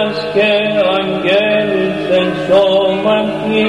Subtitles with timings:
[0.00, 0.52] από πατέρας και
[0.96, 3.66] αγγέλους εν σώματι,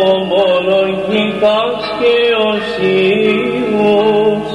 [0.00, 2.16] ομολογητάς και
[2.50, 4.46] οσίους,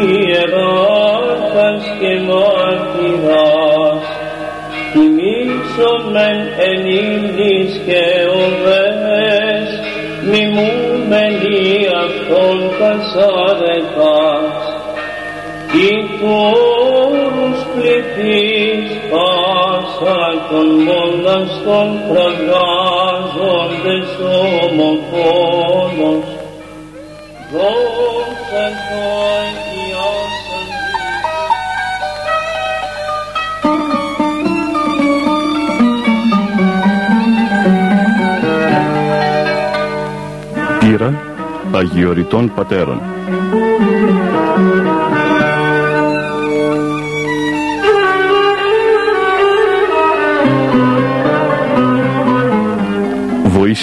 [0.00, 4.02] ιεράρχας και μάρτυρας,
[4.92, 6.38] τιμήσομεν
[6.68, 8.04] εν ύμνης και
[8.40, 9.68] οβές,
[10.30, 11.60] μιμούμενοι
[12.04, 13.47] αυτόν πασάρετας,
[21.68, 23.58] μοναστών πραγάζοντες
[24.62, 26.26] ομοφόνος,
[27.52, 29.00] δόξα το
[29.38, 30.68] Αγιάσαν
[40.80, 41.10] Πύρα
[41.72, 43.17] Αγιοριτών Πατέρων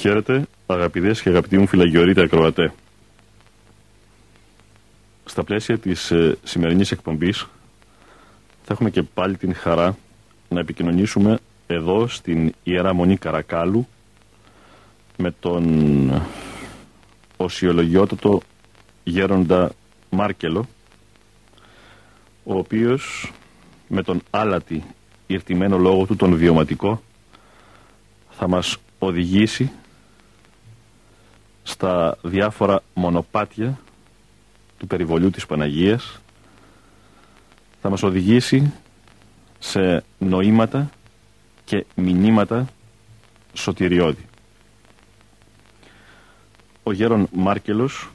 [0.00, 2.72] Χαίρετε, αγαπητές και αγαπητοί μου φυλαγιορείτε ακροατέ.
[5.24, 7.46] Στα πλαίσια της ε, σημερινής εκπομπής
[8.64, 9.96] θα έχουμε και πάλι την χαρά
[10.48, 13.86] να επικοινωνήσουμε εδώ στην Ιερά Μονή Καρακάλου
[15.16, 16.22] με τον
[17.36, 18.40] οσιολογιότατο
[19.04, 19.70] γέροντα
[20.10, 20.68] Μάρκελο
[22.44, 23.32] ο οποίος
[23.88, 24.84] με τον άλατη
[25.26, 27.02] ηρτημένο λόγο του τον βιωματικό
[28.30, 29.70] θα μας οδηγήσει
[31.62, 33.78] στα διάφορα μονοπάτια
[34.78, 36.20] του περιβολιού της Παναγίας
[37.80, 38.72] θα μας οδηγήσει
[39.58, 40.90] σε νοήματα
[41.64, 42.66] και μηνύματα
[43.52, 44.24] σωτηριώδη.
[46.82, 48.10] Ο γέρον Μάρκελος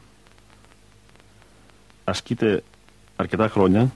[2.04, 2.64] ασκείται
[3.16, 3.94] αρκετά χρόνια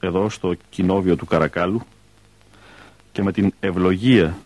[0.00, 1.82] εδώ στο κοινόβιο του Καρακάλου
[3.12, 4.38] και με την ευλογία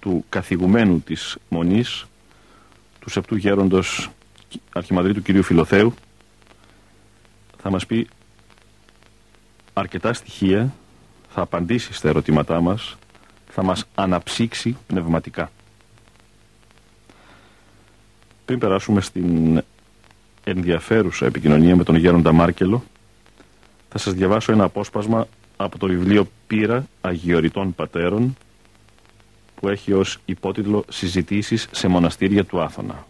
[0.00, 2.04] του καθηγουμένου της Μονής
[3.00, 4.10] του Σεπτού Γέροντος
[4.72, 5.94] Αρχιμανδρίτου κυρίου Φιλοθέου
[7.62, 8.08] θα μας πει
[9.72, 10.74] αρκετά στοιχεία
[11.28, 12.96] θα απαντήσει στα ερωτήματά μας
[13.48, 15.50] θα μας αναψύξει πνευματικά.
[18.44, 19.62] Πριν περάσουμε στην
[20.44, 22.84] ενδιαφέρουσα επικοινωνία με τον Γέροντα Μάρκελο
[23.92, 28.36] θα σας διαβάσω ένα απόσπασμα από το βιβλίο Πύρα Αγιοριτών Πατέρων
[29.54, 33.06] που έχει ως υπότιτλο «Συζητήσεις σε μοναστήρια του Άθωνα».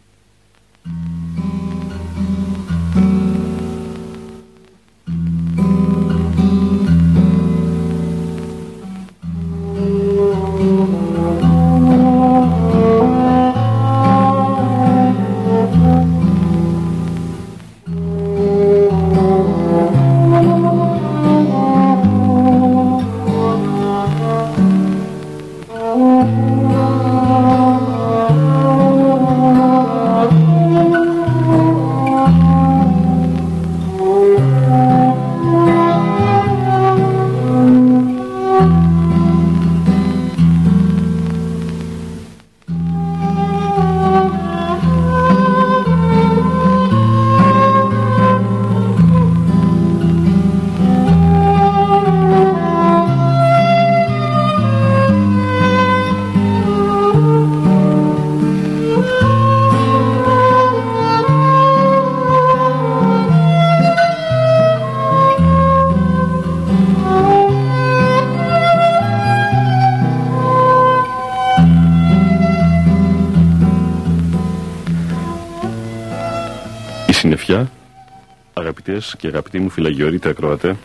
[79.16, 80.76] Και αγαπητοί μου φυλαγιορείτε ακροατέ,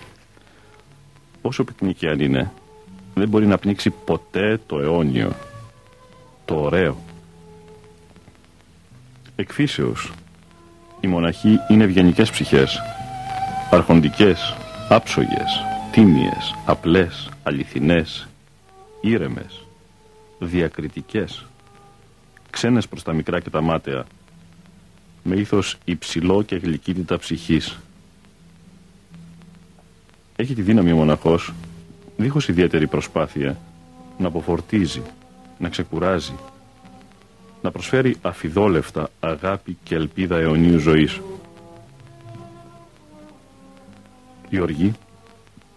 [1.41, 2.51] όσο πυκνή αν είναι,
[3.13, 5.31] δεν μπορεί να πνίξει ποτέ το αιώνιο,
[6.45, 6.97] το ωραίο.
[9.35, 10.11] Εκφύσεως,
[10.99, 12.81] οι μοναχοί είναι ευγενικές ψυχές,
[13.71, 14.55] αρχοντικές,
[14.89, 18.27] άψογες, τίμιες, απλές, αληθινές,
[19.01, 19.65] ήρεμες,
[20.39, 21.45] διακριτικές,
[22.49, 24.05] ξένες προς τα μικρά και τα μάταια,
[25.23, 27.77] με ήθος υψηλό και γλυκύτητα ψυχής.
[30.39, 31.53] Έχει τη δύναμη ο μοναχός,
[32.17, 33.57] δίχως ιδιαίτερη προσπάθεια,
[34.17, 35.01] να αποφορτίζει,
[35.57, 36.33] να ξεκουράζει,
[37.61, 41.21] να προσφέρει αφιδόλευτα αγάπη και ελπίδα αιωνίου ζωής.
[44.49, 44.93] Η οργή,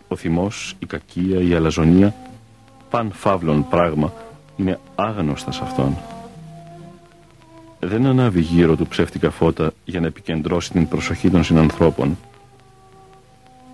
[0.09, 2.15] ο θυμός, η κακία, η αλαζονία,
[2.91, 4.13] παν φαύλων πράγμα,
[4.57, 5.97] είναι άγνωστα σε αυτόν.
[7.81, 12.19] Δεν ανάβει γύρω του ψεύτικα φώτα για να επικεντρώσει την προσοχή των συνανθρώπων.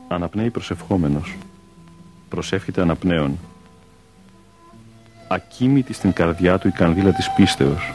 [0.08, 1.36] Αναπνέει προσευχόμενος.
[2.28, 3.38] Προσεύχεται αναπνέων.
[5.28, 7.92] Ακίμητη στην καρδιά του η κανδύλα της πίστεως.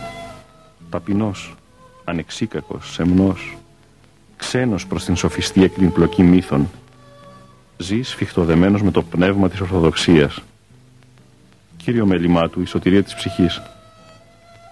[0.89, 1.55] Ταπεινός,
[2.03, 3.57] ανεξίκακος, σεμνός,
[4.37, 6.69] ξένος προς την σοφιστία και την πλοκή μύθων.
[7.77, 10.41] Ζει σφιχτοδεμένος με το πνεύμα της Ορθοδοξίας
[11.83, 13.61] κύριο μέλημά του η σωτηρία της ψυχής.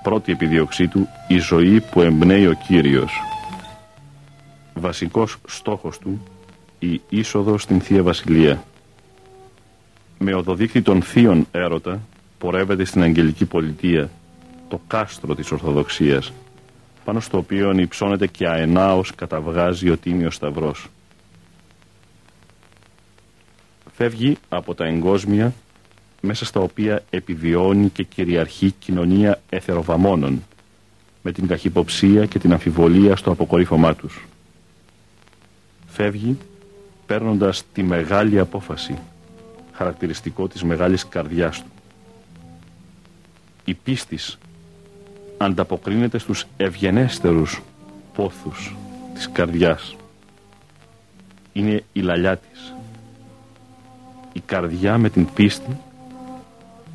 [0.04, 3.12] Πρώτη επιδίωξή του η ζωή που εμπνέει ο Κύριος.
[4.74, 6.22] Βασικός στόχος του
[6.80, 8.64] η είσοδο στην Θεία Βασιλεία.
[10.18, 12.00] Με οδοδείκτη των θείων έρωτα
[12.38, 14.10] πορεύεται στην Αγγελική Πολιτεία
[14.70, 16.32] το κάστρο της Ορθοδοξίας
[17.10, 20.88] πάνω στο οποίο υψώνεται και αενάως καταβγάζει ο Τίμιος Σταυρός.
[23.96, 25.54] Φεύγει από τα εγκόσμια
[26.22, 30.44] μέσα στα οποία επιβιώνει και κυριαρχεί κοινωνία εθεροβαμώνων
[31.22, 34.28] με την καχυποψία και την αμφιβολία στο αποκορύφωμά τους.
[35.88, 36.38] Φεύγει
[37.10, 38.98] παίρνοντας τη μεγάλη απόφαση,
[39.72, 41.70] χαρακτηριστικό της μεγάλης καρδιάς του.
[43.66, 44.38] Η πίστης
[45.38, 47.62] ανταποκρίνεται στους ευγενέστερους
[48.14, 48.76] πόθους
[49.14, 49.96] της καρδιάς.
[51.54, 52.74] Είναι η λαλιά της.
[54.34, 55.78] Η καρδιά με την πίστη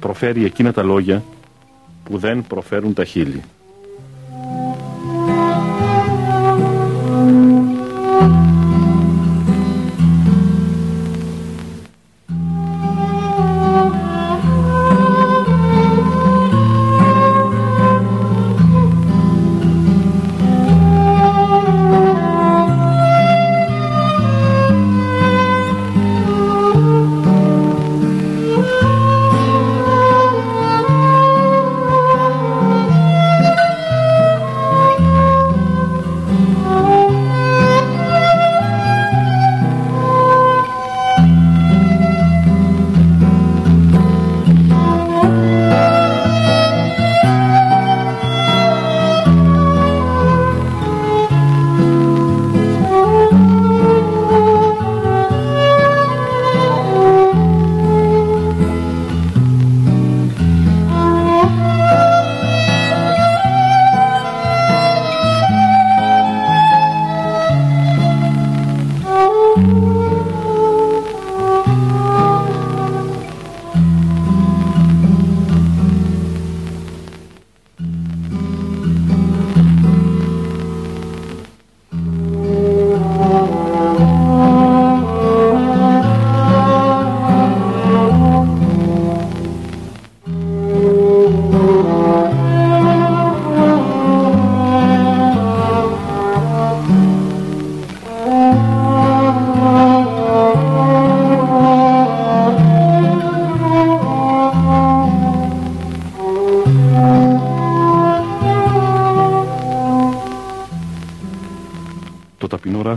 [0.00, 1.22] προφέρει εκείνα τα λόγια
[2.04, 3.42] που δεν προφέρουν τα χείλη.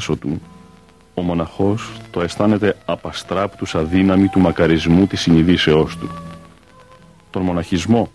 [0.06, 0.42] Του,
[1.14, 6.10] ο μοναχός το αισθάνεται απαστράπτους αδύναμη του μακαρισμού της συνειδήσεώς του.
[7.30, 8.12] Τον μοναχισμό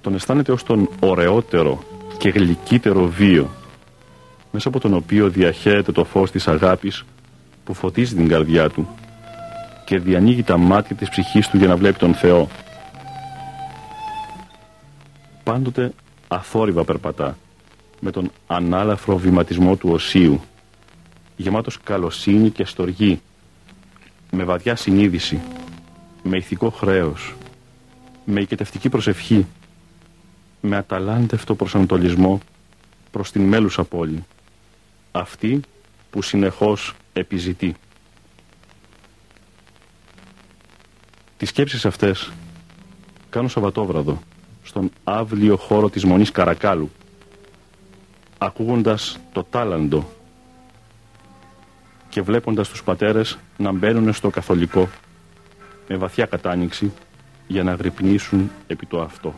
[0.00, 1.82] τον αισθάνεται ως τον ωραιότερο
[2.18, 3.50] και γλυκύτερο βίο,
[4.52, 7.04] μέσα από τον οποίο διαχέεται το φως της αγάπης
[7.64, 8.88] που φωτίζει την καρδιά του
[9.84, 12.48] και διανοίγει τα μάτια της ψυχής του για να βλέπει τον Θεό.
[15.42, 15.92] Πάντοτε
[16.28, 17.36] αθόρυβα περπατά,
[18.00, 20.40] με τον ανάλαφρο βηματισμό του οσίου
[21.36, 23.20] γεμάτος καλοσύνη και στοργή,
[24.30, 25.40] με βαδιά συνείδηση,
[26.22, 27.34] με ηθικό χρέος,
[28.24, 29.46] με οικετευτική προσευχή,
[30.60, 32.40] με αταλάντευτο προσανατολισμό
[33.10, 34.24] προς την μέλουσα πόλη,
[35.12, 35.60] αυτή
[36.10, 37.74] που συνεχώς επιζητεί.
[41.36, 42.32] Τις σκέψεις αυτές
[43.30, 44.18] κάνω Σαββατόβραδο
[44.62, 46.90] στον άβλιο χώρο της Μονής Καρακάλου,
[48.38, 50.08] ακούγοντας το τάλαντο
[52.16, 54.88] και βλέποντας τους πατέρες να μπαίνουν στο καθολικό
[55.88, 56.92] με βαθιά κατάνοιξη
[57.46, 59.34] για να γρυπνήσουν επί το αυτό.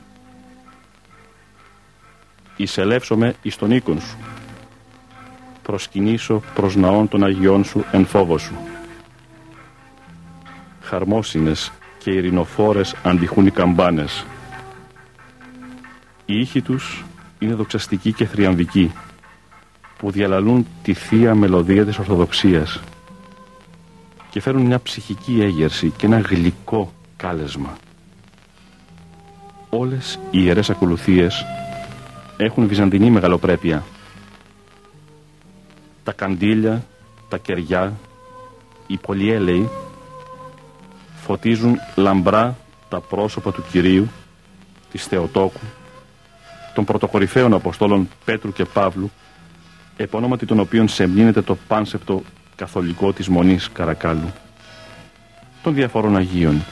[2.56, 4.16] εισελεύσομαι εις τον οίκον σου.
[5.62, 8.54] Προσκυνήσω προς ναών των Αγιών σου εν φόβο σου.
[10.82, 14.26] Χαρμόσυνες και ειρηνοφόρες αντιχούν οι καμπάνες.
[16.26, 17.04] Οι ήχοι τους
[17.38, 18.92] είναι δοξαστικοί και θριαμβικοί
[19.98, 22.80] που διαλαλούν τη θεία μελωδία της Ορθοδοξίας
[24.30, 27.76] και φέρουν μια ψυχική έγερση και ένα γλυκό κάλεσμα.
[29.68, 31.44] Όλες οι ιερές ακολουθίες
[32.36, 33.84] έχουν βυζαντινή μεγαλοπρέπεια.
[36.04, 36.84] Τα καντήλια,
[37.28, 37.92] τα κεριά,
[38.86, 39.68] οι πολυέλαιοι
[41.14, 42.56] φωτίζουν λαμπρά
[42.88, 44.08] τα πρόσωπα του Κυρίου,
[44.90, 45.66] της Θεοτόκου,
[46.74, 49.10] των πρωτοκορυφαίων Αποστόλων Πέτρου και Παύλου,
[50.02, 52.22] επώνυματι των οποίων σεμνύνεται το πάνσεπτο
[52.56, 54.32] καθολικό της Μονής Καρακάλου,
[55.62, 56.64] των διαφόρων Αγίων.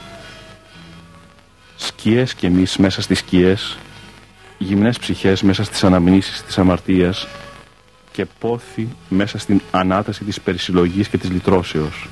[1.75, 3.77] Σκιές και εμείς μέσα στις σκιές,
[4.57, 7.27] γυμνές ψυχές μέσα στις αναμνήσεις της αμαρτίας
[8.11, 12.07] και πόθη μέσα στην ανάταση της περισυλλογής και της λυτρώσεως.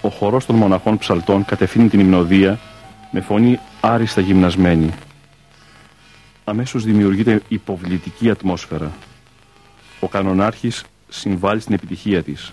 [0.00, 2.58] Ο χορός των μοναχών ψαλτών κατευθύνει την υμνοδία
[3.10, 4.90] με φωνή άριστα γυμνασμένη.
[6.44, 8.90] Αμέσως δημιουργείται υποβλητική ατμόσφαιρα.
[10.00, 12.52] Ο κανονάρχης συμβάλλει στην επιτυχία της.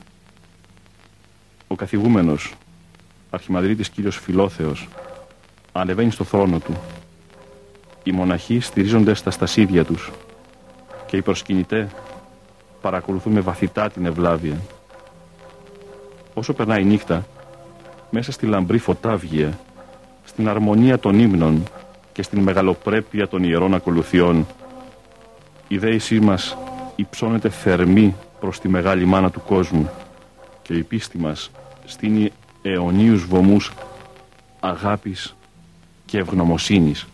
[1.68, 2.54] Ο καθηγούμενος,
[3.30, 4.88] αρχιμαδρίτης κύριος Φιλόθεος,
[5.72, 6.78] ανεβαίνει στο θρόνο του.
[8.04, 10.12] Οι μοναχοί στηρίζονται στα στασίδια τους
[11.06, 11.90] και οι προσκυνητέ
[12.82, 14.62] παρακολουθούν με βαθυτά την ευλάβεια.
[16.34, 17.26] Όσο περνάει η νύχτα,
[18.10, 19.60] μέσα στη λαμπρή φωτάβγεια,
[20.26, 21.64] στην αρμονία των ύμνων
[22.14, 24.48] και στην μεγαλοπρέπεια των ιερών ακολουθιών,
[25.68, 26.58] η δέησή μας
[26.98, 29.90] υψώνεται θερμή προς τη μεγάλη μάνα του κόσμου
[30.62, 31.52] και η πίστη μας
[31.86, 33.74] στείνει αιωνίους βωμούς
[34.60, 35.36] αγάπης
[36.06, 37.08] και ευγνωμοσύνης.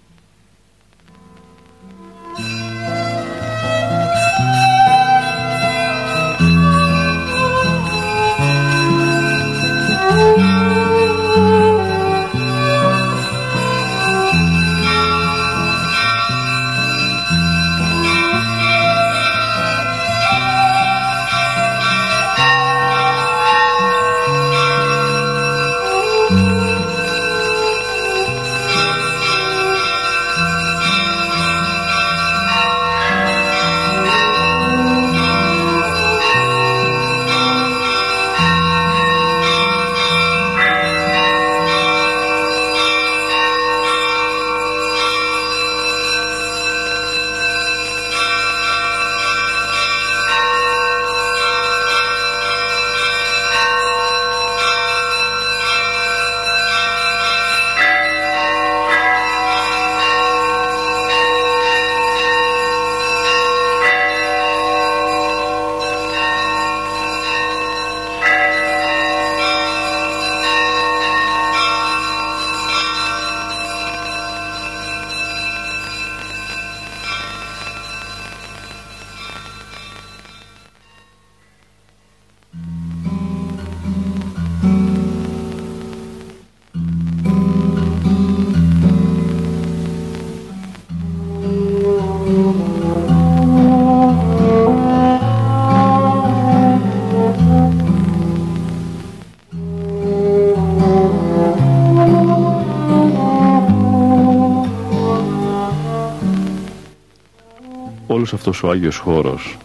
[108.23, 109.57] Όλος αυτός ο Άγιος χώρος,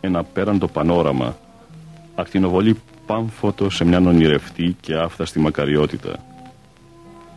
[0.00, 1.36] ένα πέραντο πανόραμα,
[2.14, 2.76] ακτινοβολεί
[3.06, 6.24] πάμφωτο σε μια ονειρευτή και άφθαστη μακαριότητα.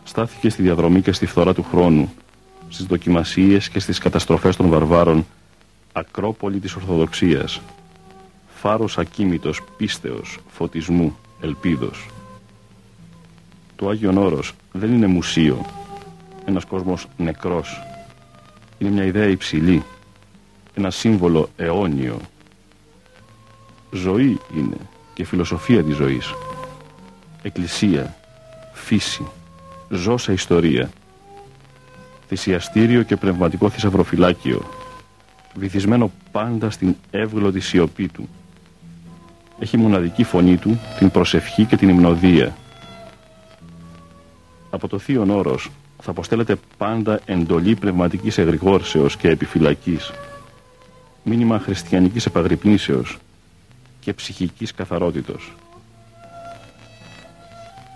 [0.04, 2.12] Στάθηκε στη διαδρομή και στη φθορά του χρόνου,
[2.68, 5.26] στις δοκιμασίες και στις καταστροφές των βαρβάρων,
[5.92, 7.60] ακρόπολη της Ορθοδοξίας,
[8.54, 12.06] φάρος ακίμητος πίστεως, φωτισμού, ελπίδος.
[13.76, 15.66] Το Άγιον Όρος δεν είναι μουσείο,
[16.44, 17.82] ένας κόσμος νεκρός.
[18.78, 19.82] Είναι μια ιδέα υψηλή,
[20.74, 22.20] ένα σύμβολο αιώνιο.
[23.90, 24.76] Ζωή είναι
[25.14, 26.34] και φιλοσοφία της ζωής.
[27.42, 28.16] Εκκλησία,
[28.72, 29.26] φύση,
[29.88, 30.90] ζώσα ιστορία.
[32.28, 34.62] Θυσιαστήριο και πνευματικό θησαυροφυλάκιο.
[35.54, 38.28] Βυθισμένο πάντα στην εύγλωτη σιωπή του.
[39.58, 42.56] Έχει μοναδική φωνή του την προσευχή και την υμνοδία.
[44.70, 45.70] Από το θείο όρος
[46.02, 50.12] θα αποστέλλεται πάντα εντολή πνευματικής εγρηγόρσεως και επιφυλακής
[51.24, 53.18] μήνυμα χριστιανικής επαγρυπνήσεως
[54.00, 55.52] και ψυχικής καθαρότητος.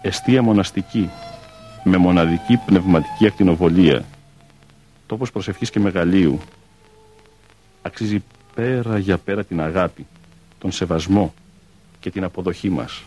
[0.03, 1.11] Εστία μοναστική
[1.85, 4.05] με μοναδική πνευματική ακτινοβολία
[5.07, 6.41] τόπος προσευχής και μεγαλείου.
[7.83, 8.23] Αξίζει
[8.55, 10.07] πέρα για πέρα την αγάπη,
[10.59, 11.35] τον σεβασμό
[12.01, 13.03] και την αποδοχή μας.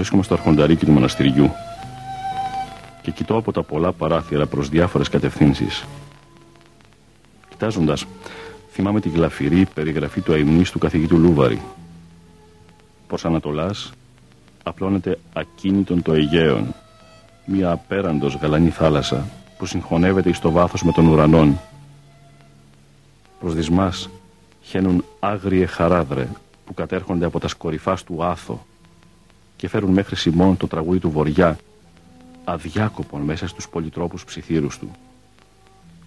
[0.00, 1.50] Βρίσκομαι στο αρχονταρίκι του μοναστηριού
[3.02, 5.84] και κοιτώ από τα πολλά παράθυρα προς διάφορες κατευθύνσεις.
[7.48, 8.06] Κοιτάζοντας,
[8.70, 11.60] θυμάμαι τη γλαφυρή περιγραφή του αιμνής του καθηγητού Λούβαρη.
[13.06, 13.92] Προς Ανατολάς
[14.62, 16.74] απλώνεται ακίνητον το Αιγαίον,
[17.44, 19.28] μια απέραντος γαλανή θάλασσα
[19.58, 21.60] που συγχωνεύεται στο βάθος με τον ουρανόν.
[23.40, 24.10] Προς δυσμάς
[24.62, 26.28] χαίνουν άγριε χαράδρε
[26.66, 28.68] που κατέρχονται από τα σκορυφάς του Άθο
[29.60, 31.58] και φέρουν μέχρι Σιμών το τραγούδι του Βοριά
[32.44, 34.90] αδιάκοπον μέσα στους πολυτρόπους ψιθύρους του.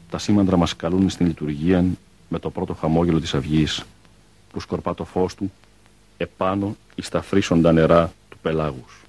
[0.10, 1.86] Τα σήμαντρα μας καλούν στην λειτουργία
[2.30, 3.84] με το πρώτο χαμόγελο της αυγής
[4.52, 5.52] που σκορπά το φως του
[6.18, 9.03] επάνω εις τα φρίσοντα νερά του πελάγους.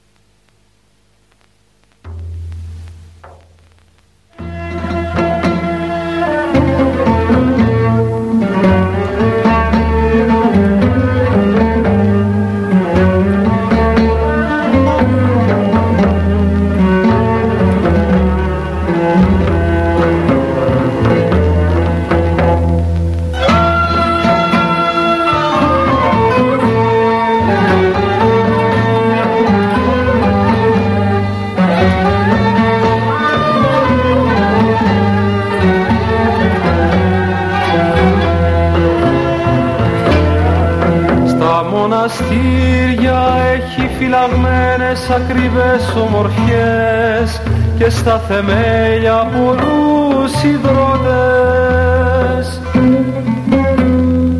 [45.74, 47.40] Ακριβές ομορφιές
[47.78, 51.80] και στα θεμέλια πολλούς υδρότες.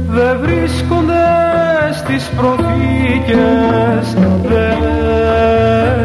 [0.09, 1.25] Δεν βρίσκονται
[1.93, 4.79] στις προθήκες δεν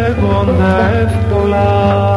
[0.07, 0.47] λέγονται
[1.03, 2.08] εύκολα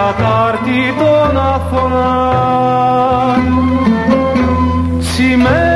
[0.00, 2.10] κατάρτι τον Αθωνά
[5.00, 5.69] σημαία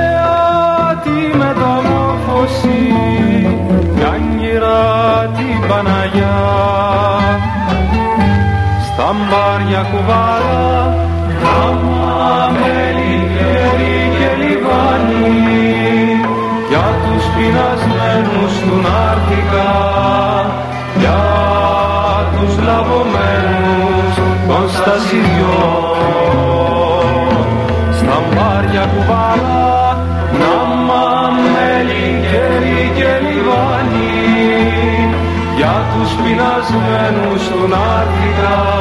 [38.04, 38.73] του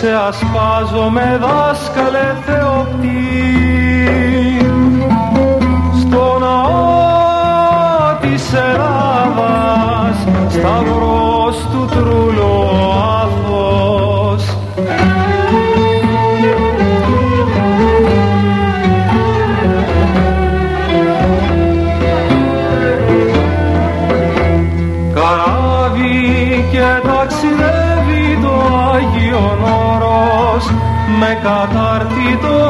[0.00, 2.36] σε ασπάζω με δάσκαλε
[31.20, 32.69] με κατάρτι τον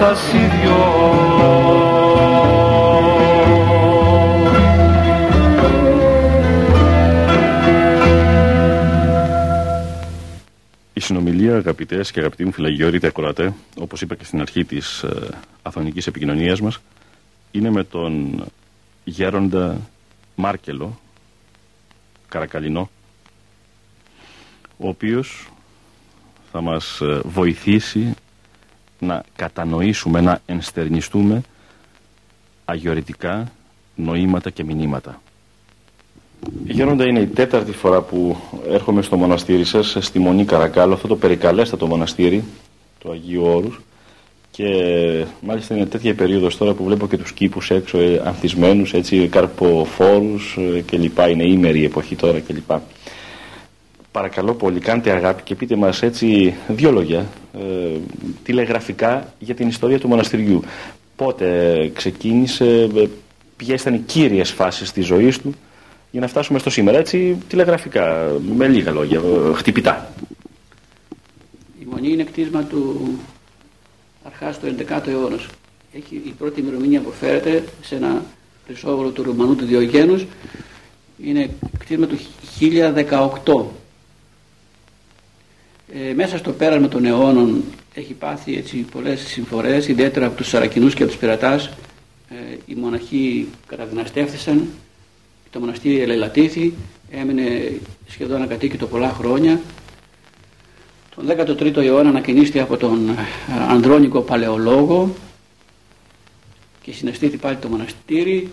[0.00, 1.28] των στασιδιών
[10.92, 15.28] Η συνομιλία, αγαπητές και αγαπητοί μου φυλαγιόρείτε ακροατέ, όπως είπα και στην αρχή της ε,
[15.62, 16.78] αθωνικής επικοινωνίας μας,
[17.50, 18.44] είναι με τον
[19.04, 19.80] γέροντα
[20.34, 21.00] Μάρκελο,
[22.28, 22.90] Καρακαλινό,
[24.76, 25.48] ο οποίος
[26.52, 28.14] θα μας ε, βοηθήσει
[29.00, 31.42] να κατανοήσουμε, να ενστερνιστούμε
[32.64, 33.52] αγιορετικά
[33.94, 35.20] νοήματα και μηνύματα.
[36.64, 38.36] Γέροντα, είναι η τέταρτη φορά που
[38.68, 42.44] έρχομαι στο μοναστήρι σας, στη Μονή Καρακάλου, αυτό το περικαλέστατο μοναστήρι
[42.98, 43.80] του Αγίου Όρους
[44.50, 49.28] και μάλιστα είναι τέτοια περίοδος τώρα που βλέπω και τους κήπους έξω ε, ανθισμένους, έτσι,
[49.28, 52.82] καρποφόρους ε, και λοιπά, είναι ήμερη η εποχή τώρα και λοιπά.
[54.12, 57.26] Παρακαλώ πολύ, κάντε αγάπη και πείτε μας έτσι δύο λόγια ε,
[58.42, 60.62] τηλεγραφικά για την ιστορία του μοναστηριού.
[61.16, 63.08] Πότε ξεκίνησε, ε,
[63.56, 65.54] ποιες ήταν οι κύριες φάσεις της ζωής του
[66.10, 70.12] για να φτάσουμε στο σήμερα, έτσι τηλεγραφικά, με λίγα λόγια, ε, χτυπητά.
[71.80, 73.10] Η Μονή είναι κτίσμα του
[74.24, 75.46] αρχάς του 11ου αιώνας.
[75.92, 78.22] Έχει, η πρώτη ημερομηνία αποφέρεται σε ένα
[78.66, 80.26] χρυσόβολο του Ρουμανού του Διογένους.
[81.24, 82.18] Είναι κτίσμα του
[82.58, 83.64] 1018.
[85.94, 90.94] Ε, μέσα στο πέρασμα των αιώνων έχει πάθει έτσι πολλές συμφορές, ιδιαίτερα από τους Σαρακινούς
[90.94, 91.70] και από τους Πειρατάς.
[92.28, 92.34] Ε,
[92.66, 94.68] οι μοναχοί καταδυναστεύθησαν,
[95.50, 96.74] το μοναστήρι ελελατήθη,
[97.10, 97.72] έμεινε
[98.08, 99.60] σχεδόν ακατοίκητο πολλά χρόνια.
[101.14, 103.14] Τον 13ο αιώνα ανακοινήθηκε από τον ε,
[103.68, 105.14] Ανδρώνικο Παλαιολόγο
[106.82, 108.48] και συναισθήθη πάλι το μοναστήρι.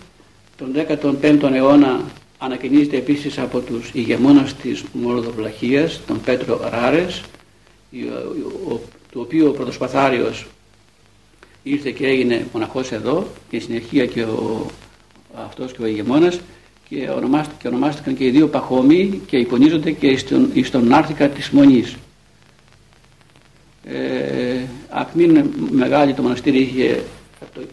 [0.56, 0.74] Τον
[1.12, 2.00] 15ο αιώνα
[2.38, 7.22] ανακοινίζεται επίσης από τους ηγεμόνας της Μολοδοβλαχίας, τον Πέτρο Ράρες,
[9.12, 10.46] του οποίου ο πρωτοσπαθάριος
[11.62, 14.66] ήρθε και έγινε μοναχός εδώ και συνεχεία και ο,
[15.34, 16.40] αυτός και ο ηγεμόνας
[16.88, 21.96] και ονομάστηκαν, ονομάστηκαν και οι δύο παχόμοι και υπονίζονται και στον, στον άρθικα της Μονής.
[23.84, 27.02] Ε, ακμήν μεγάλη το μοναστήρι είχε
[27.40, 27.66] από το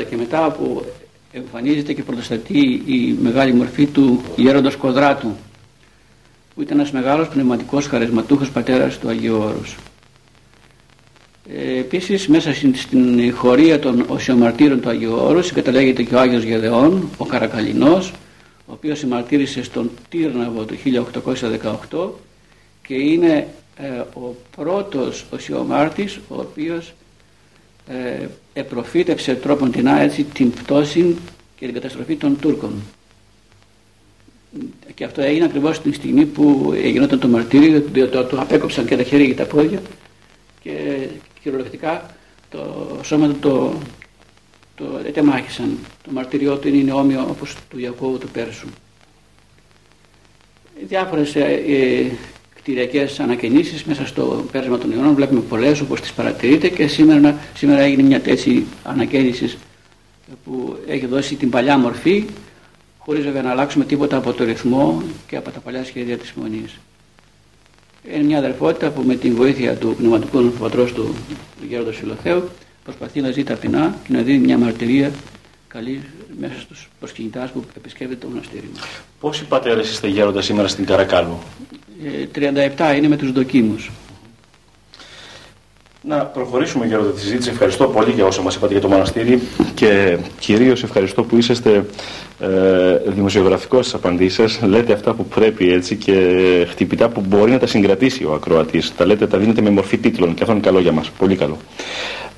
[0.00, 0.84] 1940 και μετά που
[1.32, 5.36] εμφανίζεται και πρωτοστατεί η μεγάλη μορφή του Ιέροντος Κοδράτου
[6.54, 9.76] που ήταν ένας μεγάλος πνευματικός χαρισματούχος πατέρας του Αγίου Όρους.
[11.48, 17.08] Ε, επίσης μέσα στην χωρία των οσιομαρτύρων του Αγίου Όρους συγκαταλέγεται και ο Άγιος Γεδεών,
[17.16, 18.10] ο Καρακαλινός,
[18.66, 22.08] ο οποίος συμμαρτύρησε στον Τύρναβο το 1818
[22.86, 26.92] και είναι ε, ο πρώτος οσιομάρτης ο οποίος
[27.86, 31.16] ε, επροφήτευσε τρόπον την έτσι την πτώση
[31.56, 32.72] και την καταστροφή των Τούρκων.
[34.94, 38.96] Και αυτό έγινε ακριβώς την στιγμή που γινόταν το μαρτύριο, διότι το, το, απέκοψαν και
[38.96, 39.82] τα χέρια και τα πόδια
[40.62, 41.06] και
[41.42, 42.16] κυριολεκτικά
[42.50, 43.74] το σώμα του το,
[44.74, 45.78] το ετεμάχησαν.
[46.04, 48.68] Το μαρτυριό του είναι όμοιο όπως του Ιακώβου του Πέρσου.
[50.88, 52.10] Διάφορες ε, ε,
[52.62, 57.80] κτηριακές ανακαινήσεις μέσα στο πέρασμα των αιώνων βλέπουμε πολλές όπως τις παρατηρείτε και σήμερα, σήμερα
[57.80, 59.58] έγινε μια τέτοια ανακαίνιση
[60.44, 62.24] που έχει δώσει την παλιά μορφή
[62.98, 66.78] χωρίς βέβαια να αλλάξουμε τίποτα από το ρυθμό και από τα παλιά σχέδια της Μονής.
[68.12, 71.14] Είναι μια αδερφότητα που με την βοήθεια του πνευματικού πατρός του,
[71.60, 72.48] του Γέροντος Φιλοθέου
[72.84, 75.10] προσπαθεί να ζει ταπεινά και να δίνει μια μαρτυρία
[75.68, 76.02] καλή
[76.40, 78.84] μέσα στους προσκυνητάς που επισκέπτεται το μοναστήρι μας.
[79.20, 81.38] Πόσοι πατέρες είστε γέροντα σήμερα στην Καρακάλου;
[82.32, 83.90] 37 είναι με τους δοκίμους.
[86.04, 87.50] Να προχωρήσουμε για της συζήτηση.
[87.50, 89.40] Ευχαριστώ πολύ για όσα μας είπατε για το μοναστήρι
[89.74, 91.84] και κυρίως ευχαριστώ που είσαστε
[92.40, 92.48] ε,
[93.06, 94.68] δημοσιογραφικός στις απαντήσεις σας.
[94.68, 98.94] Λέτε αυτά που πρέπει έτσι και χτυπητά που μπορεί να τα συγκρατήσει ο ακροατής.
[98.96, 101.10] Τα λέτε, τα δίνετε με μορφή τίτλων και αυτό είναι καλό για μας.
[101.10, 101.56] Πολύ καλό.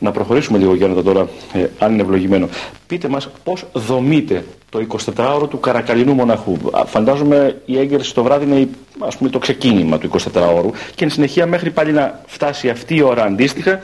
[0.05, 2.49] Να προχωρήσουμε λίγο Γιάννη τώρα, ε, αν είναι ευλογημένο.
[2.87, 4.87] Πείτε μας πώς δομείτε το
[5.17, 6.57] 24ωρο του Καρακαλινού Μοναχού.
[6.87, 11.47] Φαντάζομαι η έγκαιρση το βράδυ είναι ας πούμε, το ξεκίνημα του 24ωρου και εν συνεχεία
[11.47, 13.81] μέχρι πάλι να φτάσει αυτή η ώρα αντίστοιχα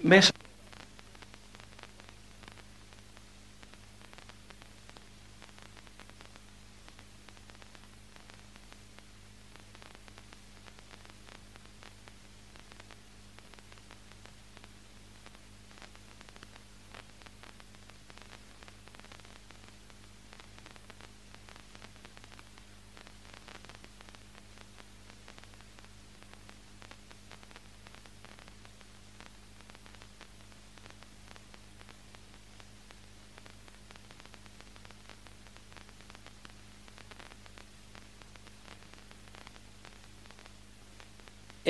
[0.00, 0.30] μέσα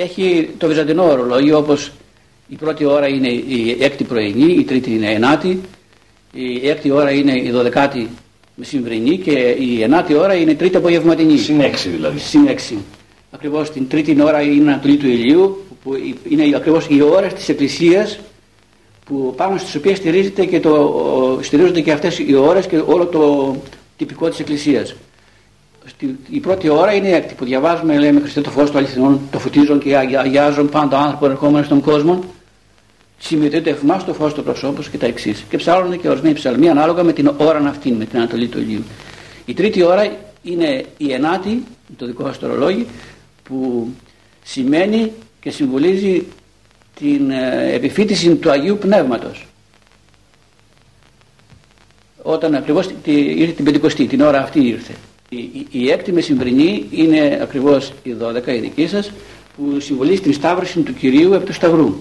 [0.01, 1.91] έχει το βυζαντινό ορολόγιο όπως
[2.47, 5.61] η πρώτη ώρα είναι η έκτη πρωινή, η τρίτη είναι η ενάτη,
[6.33, 8.09] η έκτη ώρα είναι η δωδεκάτη
[8.55, 11.37] μεσημβρινή και η ενάτη ώρα είναι η τρίτη απογευματινή.
[11.37, 12.19] Συν έξι δηλαδή.
[12.19, 12.77] Συν έξι.
[13.31, 15.93] Ακριβώς την τρίτη ώρα είναι η Ανατολή του ηλίου που
[16.29, 18.19] είναι ακριβώς οι ώρες της Εκκλησίας
[19.05, 23.55] που πάνω στις οποίες στηρίζεται και το, στηρίζονται και αυτές οι ώρες και όλο το
[23.97, 24.95] τυπικό της Εκκλησίας.
[26.29, 29.39] Η πρώτη ώρα είναι η έκτη που διαβάζουμε, λέμε Χριστέ το φως του αληθινών, το
[29.39, 32.23] φωτίζουν και αγιάζουν πάντα άνθρωπο ερχόμενο στον κόσμο.
[33.17, 35.43] Συμμετέχει ευμάς στο φως του προσώπου και τα εξής.
[35.49, 38.83] Και ψάλλουν και ορισμένοι ψαλμοί ανάλογα με την ώρα αυτή, με την Ανατολή του Ηλίου.
[39.45, 41.63] Η τρίτη ώρα είναι η ενάτη,
[41.97, 42.47] το δικό μας το
[43.43, 43.89] που
[44.43, 46.25] σημαίνει και συμβολίζει
[46.95, 49.45] την ε, επιφύτηση του Αγίου Πνεύματος
[52.21, 54.93] όταν ακριβώς ήρθε την Πεντηκοστή, την ώρα αυτή ήρθε.
[55.33, 59.11] Η, η, η έκτη μεσημβρινή είναι ακριβώς η 12 η δική σας
[59.57, 61.93] που συμβολίζει την σταύρωση του Κυρίου επί του Σταυρού.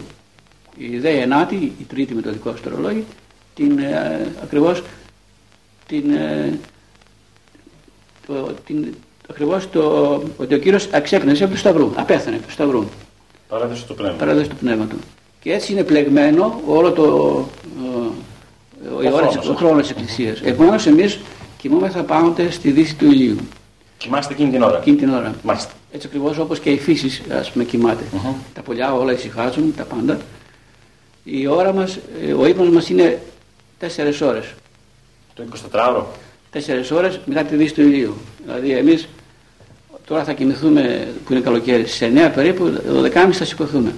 [0.76, 3.04] Η δε ενάτη, η τρίτη με το δικό σας τρολόγι,
[3.54, 4.82] την, ε, ακριβώς
[5.86, 6.58] την, ε,
[8.26, 8.94] το, την,
[9.30, 9.82] ακριβώς το,
[10.36, 12.84] ότι ο Κύριος αξέπνεσε από του Σταυρού, απέθανε από του Σταυρού.
[13.48, 14.16] Παράδοση του πνεύμα.
[14.16, 14.96] Παράδοση του πνεύμα του.
[15.40, 17.46] Και έτσι είναι πλεγμένο όλο το, ο,
[19.06, 20.40] ο, χρόνος, ο χρόνος της Εκκλησίας.
[20.40, 21.18] Επομένως εμείς
[21.60, 23.36] κοιμούμεθα πάντοτε στη δύση του ηλίου.
[23.96, 24.78] Κοιμάστε εκείνη την ώρα.
[24.78, 25.34] Εκείνη την ώρα.
[25.42, 25.72] Μάλιστα.
[25.92, 28.04] Έτσι ακριβώς όπως και η φύση ας πούμε κοιμάται.
[28.12, 28.34] Uh -huh.
[28.54, 30.18] Τα πολιά όλα ησυχάζουν, τα πάντα.
[31.24, 33.22] Η ώρα μας, ε, ο ύπνος μας είναι
[33.78, 34.54] 4 ώρες.
[35.34, 36.06] Το 24ωρο.
[36.50, 38.16] 4 ώρες μετά τη δύση του ηλίου.
[38.44, 39.08] Δηλαδή εμείς
[40.06, 43.94] τώρα θα κοιμηθούμε που είναι καλοκαίρι στις 9 περίπου, 12.30 θα σηκωθούμε.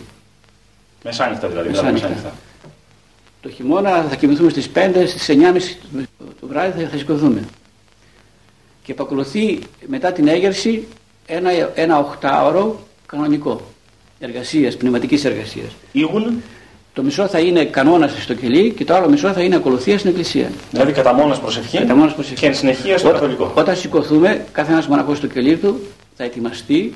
[1.05, 1.69] Μεσάνυχτα δηλαδή.
[1.69, 2.09] Μεσάνυχτα.
[2.09, 2.35] μεσάνυχτα.
[3.41, 6.07] Το χειμώνα θα κοιμηθούμε στις 5, στις 9.30
[6.41, 7.45] το βράδυ θα, θα σηκωθούμε.
[8.83, 10.89] Και επακολουθεί μετά την έγερση
[11.27, 13.61] ένα, ένα οχτάωρο κανονικό
[14.19, 15.71] εργασίας, πνευματικής εργασίας.
[15.93, 16.43] Ήγουν;
[16.95, 20.11] Το μισό θα είναι κανόνας στο κελί και το άλλο μισό θα είναι ακολουθία στην
[20.11, 20.51] εκκλησία.
[20.71, 22.41] Δηλαδή κατά μόνος προσευχή, κατά μόνος προσευχή.
[22.41, 23.53] και εν συνεχεία στο καθολικό.
[23.55, 25.81] Όταν σηκωθούμε, κάθε ένας μοναχός στο κελί του
[26.17, 26.95] θα ετοιμαστεί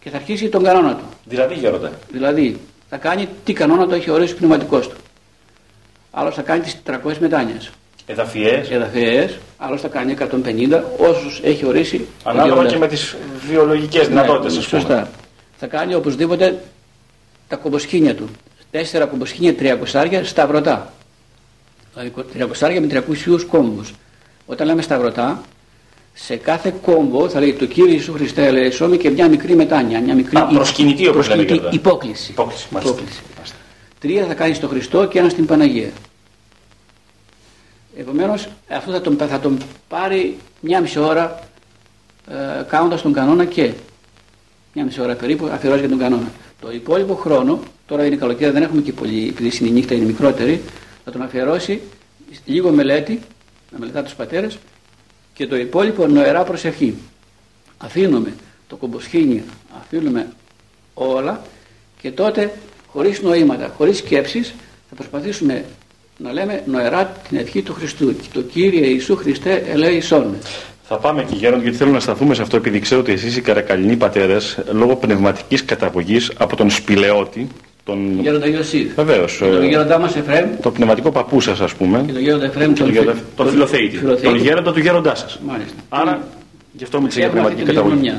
[0.00, 1.04] και θα αρχίσει τον κανόνα του.
[1.24, 1.92] Δηλαδή γέροντα.
[2.12, 4.96] Δηλαδή θα κάνει τι κανόνα το έχει ορίσει ο πνευματικός του.
[6.10, 7.70] Άλλος θα κάνει τις 300 μετάνοιες.
[8.06, 8.70] Εδαφιές.
[8.70, 9.38] Εδαφιές.
[9.58, 12.06] Άλλος θα κάνει 150 όσους έχει ορίσει.
[12.24, 13.16] Ανάλογα και με τις
[13.48, 14.56] βιολογικές ναι, δυνατότητες.
[14.56, 15.10] Ναι, σωστά.
[15.56, 16.62] Θα κάνει οπωσδήποτε
[17.48, 18.28] τα κομποσχήνια του.
[18.70, 20.92] Τέσσερα κομποσχήνια, τριακοσάρια σταυρωτά.
[21.94, 23.94] Δηλαδή τριακοσάρια με τριακούσιους κόμβους.
[24.46, 25.40] Όταν λέμε σταυρωτά,
[26.14, 30.00] σε κάθε κόμβο θα λέει το Κύριε Ιησού Χριστέ ελέησόμη και μια μικρή μετάνοια.
[30.00, 32.30] Μια μικρή Α, προσκυνητή, όπως προσκυνητή υπόκληση.
[32.30, 33.22] Υπόκληση, υπόκληση.
[33.98, 35.90] Τρία θα κάνει στο Χριστό και ένα στην Παναγία.
[37.96, 41.38] Επομένως αυτό θα τον, θα τον πάρει μια μισή ώρα
[42.28, 43.72] ε, κάνοντας τον κανόνα και
[44.74, 46.32] μια μισή ώρα περίπου αφιερώσει για τον κανόνα.
[46.60, 50.62] Το υπόλοιπο χρόνο, τώρα είναι καλοκαίρι, δεν έχουμε και πολύ, επειδή η νύχτα είναι μικρότερη,
[51.04, 51.80] θα τον αφιερώσει
[52.44, 53.20] λίγο μελέτη,
[53.70, 54.58] να μελετά τους πατέρες
[55.34, 56.94] και το υπόλοιπο νοερά προσευχή.
[57.78, 58.34] Αφήνουμε
[58.68, 59.42] το κομποσχήνι,
[59.80, 60.32] αφήνουμε
[60.94, 61.42] όλα
[62.00, 62.52] και τότε
[62.86, 64.54] χωρίς νοήματα, χωρίς σκέψεις
[64.88, 65.64] θα προσπαθήσουμε
[66.16, 68.14] να λέμε νοερά την ευχή του Χριστού.
[68.32, 70.38] Το Κύριε Ιησού Χριστέ ελέησόν με.
[70.82, 73.40] Θα πάμε και γέρον γιατί θέλω να σταθούμε σε αυτό επειδή ξέρω ότι εσείς οι
[73.40, 77.48] καρακαλινοί πατέρες λόγω πνευματικής καταγωγής από τον Σπηλαιώτη
[77.84, 78.20] τον...
[78.20, 78.94] Γέροντα Ιωσήφ.
[78.94, 79.38] Βεβαίως.
[79.38, 80.48] τον γέροντά μας Εφραίμ.
[80.62, 82.02] Το πνευματικό παππού σας ας πούμε.
[82.06, 83.98] Και τον γέροντα Εφραίμ τον, τον, τον φιλοθέητη.
[84.22, 85.40] Τον γέροντα του γέροντά σας.
[85.46, 85.74] Μάλιστα.
[85.88, 86.22] Άρα
[86.72, 88.10] Γι' αυτό μίλησα για πνευματική καταγωγή.
[88.10, 88.18] Ναι.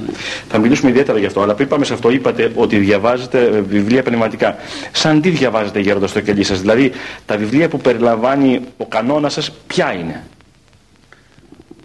[0.50, 1.42] Θα μιλήσουμε ιδιαίτερα γι' αυτό.
[1.42, 4.56] Αλλά πριν πάμε σε αυτό, είπατε ότι διαβάζετε ε, βιβλία πνευματικά.
[4.92, 6.92] Σαν τι διαβάζετε γέροντας στο κελί σας, Δηλαδή
[7.26, 10.24] τα βιβλία που περιλαμβάνει ο κανόνας σας, ποια είναι;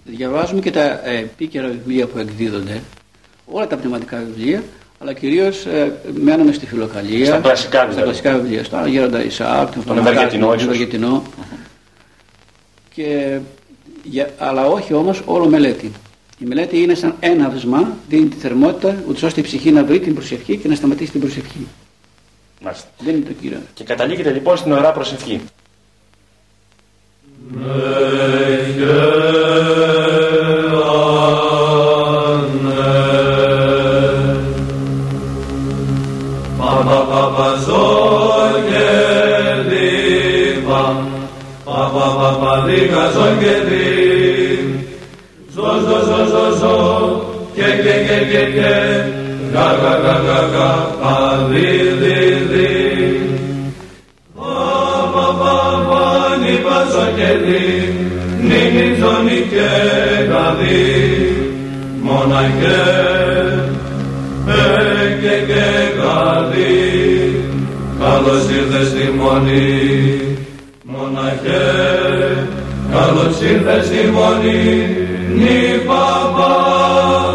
[0.05, 2.81] Διαβάζουμε και τα ε, επίκαιρα βιβλία που εκδίδονται.
[3.47, 4.63] Όλα τα πνευματικά βιβλία,
[4.99, 7.27] αλλά κυρίως ε, μένουμε στη φιλοκαλία.
[7.27, 7.93] Στα κλασικά βιβλία.
[7.93, 8.65] Στα κλασικά βιβλία.
[8.65, 11.23] Στον Γέροντα Ισαάκ, τον Ευεργετινό.
[12.95, 13.39] Και,
[14.39, 15.93] αλλά όχι όμως όλο μελέτη.
[16.39, 20.15] Η μελέτη είναι σαν έναυσμα, δίνει τη θερμότητα, ούτως ώστε η ψυχή να βρει την
[20.15, 21.67] προσευχή και να σταματήσει την προσευχή.
[22.63, 22.89] Μάλιστα.
[22.99, 23.59] Δεν είναι το κύριο.
[23.75, 25.41] Και καταλήγεται λοιπόν στην ωραία προσευχή.
[43.41, 44.18] και
[45.59, 46.77] Ζω, ζω, ζω, ζω, ζω,
[47.55, 48.75] και, και, και, και, και,
[49.53, 50.67] γα, γα, γα, γα, γα,
[51.51, 51.69] δι,
[52.01, 52.19] δι,
[52.51, 52.69] δι.
[56.41, 56.55] Νι,
[56.93, 57.63] ζω, και, δι,
[58.41, 59.69] νι, νι, ζω, νι, και,
[60.29, 60.77] γα, δι,
[62.03, 62.83] μοναχέ,
[64.49, 65.65] ε, και, και,
[65.99, 66.75] γα, δι,
[68.01, 70.37] καλώς ήρθες στη μονή,
[70.83, 71.67] μοναχέ,
[72.93, 77.28] καλώς ήρθες στη μονή, Nirbaba.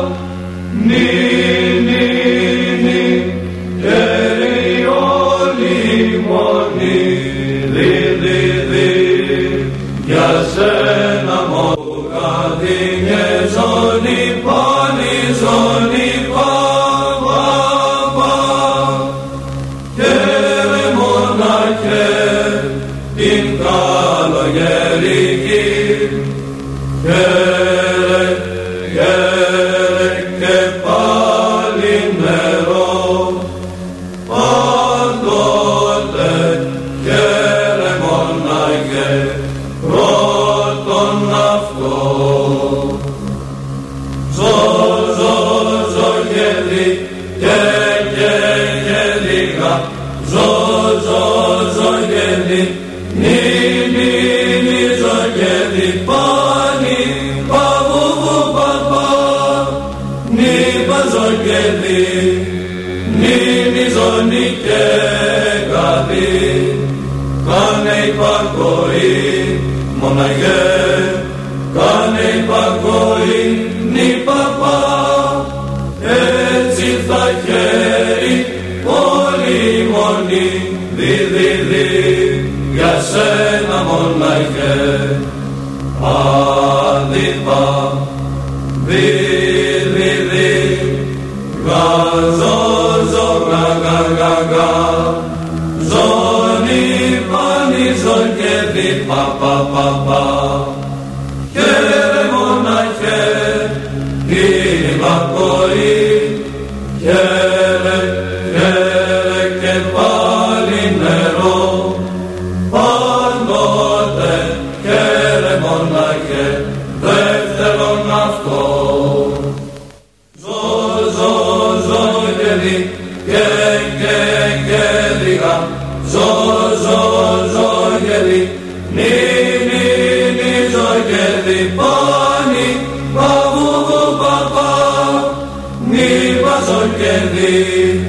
[137.33, 137.99] δι,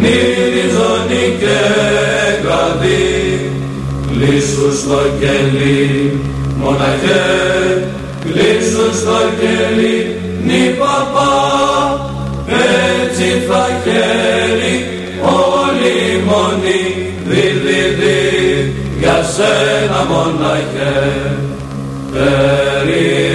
[0.00, 1.58] μυρίζονι και
[2.44, 3.50] καδί,
[4.10, 6.20] κλείσου στο κελί,
[6.56, 7.28] μοναχέ,
[8.24, 11.34] κλείσου στο κελί, νη παπά,
[12.46, 14.84] έτσι θα όλοι
[15.22, 21.10] όλη μονή, δι, δι, δι, για σένα μοναχέ,
[22.12, 23.29] περί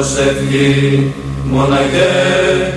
[0.00, 1.12] προσευχή.
[1.44, 2.72] Μοναχέ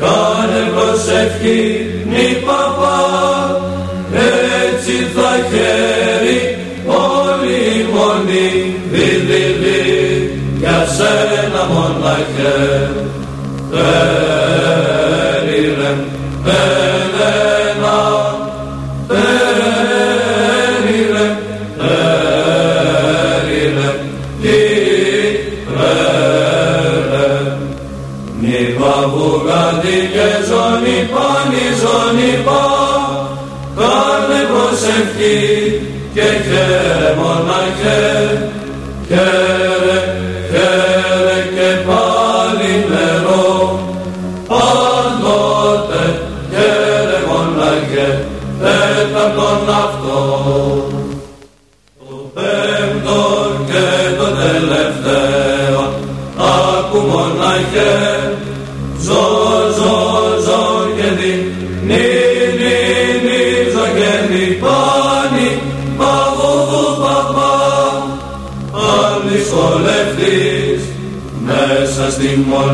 [0.00, 3.00] κάνε προσευχή μη παπά.
[4.68, 8.74] Έτσι θα χαίρει όλη η μονή.
[8.90, 12.90] Δειλιλή για σένα μοναχέ.
[13.70, 14.36] Θέλει
[36.14, 38.45] και και μοναχέ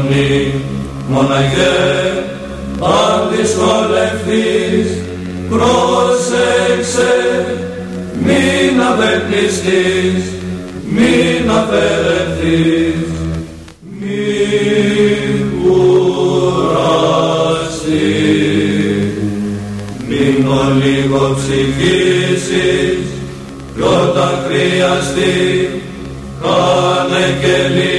[0.03, 0.55] στη μονή
[1.09, 1.79] μοναχέ
[2.81, 4.89] αν δυσκολευτείς
[5.49, 7.13] πρόσεξε
[8.25, 10.25] μην απελπιστείς
[10.89, 13.11] μην αφαιρεθείς
[14.01, 15.93] μην κουραστείς.
[20.09, 20.37] Μην
[20.83, 23.05] λίγο ψυχήσεις
[23.75, 25.71] κι όταν χρειαστεί
[26.43, 27.92] κάνε και λίγη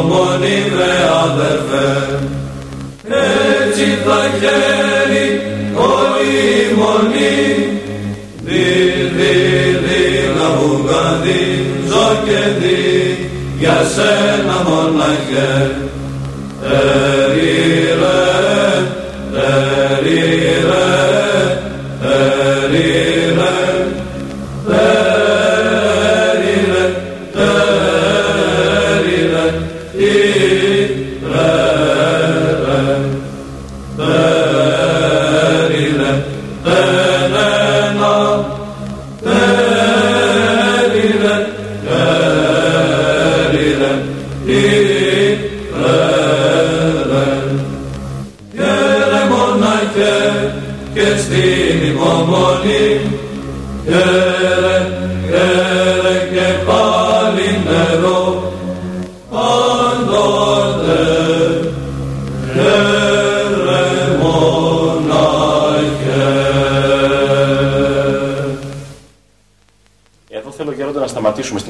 [0.00, 0.94] υπομονή βρε
[1.24, 2.18] αδερφέ.
[3.64, 5.42] Έτσι θα χαίρει
[5.74, 6.30] όλη
[6.60, 7.38] η μονή.
[8.44, 8.64] Δι,
[9.16, 9.34] δι,
[9.84, 10.04] δι,
[10.36, 13.28] να βγαδί, ζω και δι,
[13.58, 15.70] για σένα μοναχέ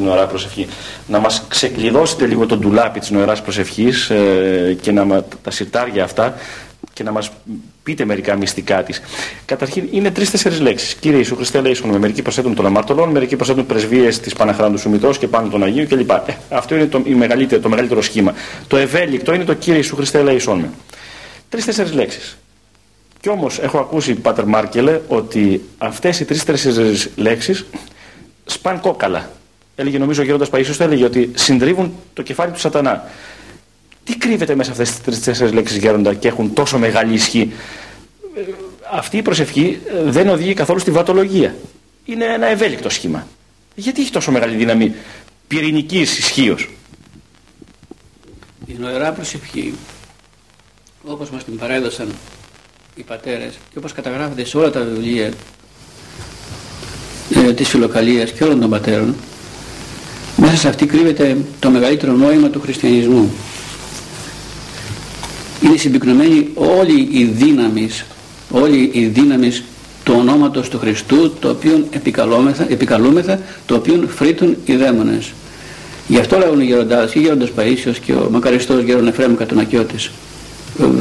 [0.00, 0.66] σταματήσουμε στην ωραία προσευχή.
[1.06, 6.04] Να μας ξεκλειδώσετε λίγο τον ντουλάπι της νοεράς προσευχής ε, και να, μα- τα σιρτάρια
[6.04, 6.34] αυτά
[6.92, 7.30] και να μας
[7.82, 9.00] πείτε μερικά μυστικά της.
[9.44, 10.94] Καταρχήν είναι τρεις-τέσσερις λέξεις.
[10.94, 15.18] Κύριε Ιησού Χριστέ λέησον με μερικοί προσθέτουν των αμαρτωλών, μερικοί προσθέτουν πρεσβείες της Παναχράντου Σουμητός
[15.18, 16.10] και πάνω των Αγίου κλπ.
[16.10, 18.34] Ε, αυτό είναι το, η μεγαλύτερο, το μεγαλύτερο σχήμα.
[18.68, 20.70] Το ευέλικτο είναι το Κύριε Ιησού Χριστέ λέησον με.
[21.48, 22.36] Τρεις-τέσσερις λέξεις.
[23.20, 27.66] Κι όμως έχω ακούσει, Πάτερ Μάρκελε, ότι αυτές οι τρεις-τέσσερις λέξεις
[28.44, 29.30] σπαν κόκαλα.
[29.80, 33.04] Έλεγε νομίζω ο Γέροντας Παΐσιος το έλεγε ότι συντρίβουν το κεφάλι του σατανά.
[34.04, 37.52] Τι κρύβεται μέσα αυτές τις τρεις-τέσσερις λέξεις Γέροντα και έχουν τόσο μεγάλη ισχύ;
[38.36, 38.40] Ε,
[38.92, 41.54] Αυτή η προσευχή ε, δεν οδηγεί καθόλου στη βατολογία.
[42.04, 43.26] Είναι ένα ευέλικτο σχήμα.
[43.74, 44.94] Γιατί έχει τόσο μεγάλη δύναμη
[45.46, 46.68] πυρηνικής ισχύως;
[48.66, 49.74] Η νοερά προσευχή,
[51.04, 52.08] όπως μας την παρέδωσαν
[52.94, 55.32] οι πατέρες και όπως καταγράφεται σε όλα τα βιβλία
[57.34, 59.14] ε, της φιλοκαλίας και όλων των πατέρων,
[60.40, 63.30] μέσα σε αυτή κρύβεται το μεγαλύτερο νόημα του χριστιανισμού.
[65.62, 68.04] Είναι συμπυκνωμένη όλη η δύναμης,
[68.50, 69.64] όλη η δύναμης
[70.04, 75.32] του ονόματος του Χριστού, το οποίο επικαλούμεθα, επικαλούμεθα το οποίο φρύτουν οι δαίμονες.
[76.08, 80.10] Γι' αυτό λέγουν οι γεροντάδες, και ο γέροντας Παΐσιος και ο μακαριστός γέρον Εφραίμ Κατονακιώτης.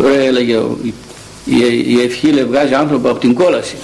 [0.02, 3.76] Ρε, έλεγε, ο- η, η ευχή λέει, βγάζει άνθρωπο από την κόλαση.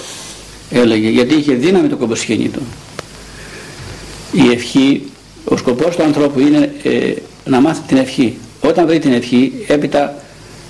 [0.70, 2.58] Έλεγε, γιατί είχε δύναμη το κομποσχήνιτο.
[4.32, 5.02] Η ευχή,
[5.48, 7.12] ο σκοπός του ανθρώπου είναι ε,
[7.44, 8.36] να μάθει την ευχή.
[8.60, 10.14] Όταν βρει την ευχή, έπειτα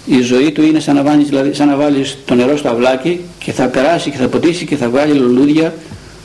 [0.06, 3.20] η ζωή του είναι σαν να, βάλεις, δηλαδή, σαν να βάλεις το νερό στο αυλάκι
[3.38, 5.74] και θα περάσει και θα ποτίσει και θα βγάλει λουλούδια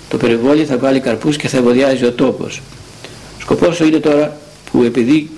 [0.10, 2.62] το περιβόλι, θα βγάλει καρπούς και θα ευωδιάζει ο τόπος.
[3.40, 4.38] Σκοπός είναι τώρα
[4.72, 5.30] που επειδή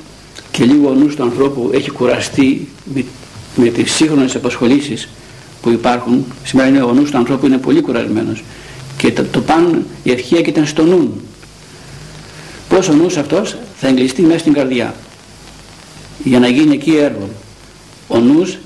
[0.52, 3.06] και λίγο ο νους του ανθρώπου έχει κουραστεί με,
[3.56, 5.10] με τις σύγχρονες απασχολήσεις
[5.62, 8.44] που υπάρχουν, σήμερα είναι ο νους του ανθρώπου είναι πολύ κουρασμένος
[8.98, 11.22] και το, το παν η ευχή έγκυται στο νου.
[12.76, 14.96] Πώς ο νους αυτός θα εγκλειστεί μέσα στην καρδιά
[16.24, 17.30] για να γίνει εκεί έργο.
[18.08, 18.58] Ο νους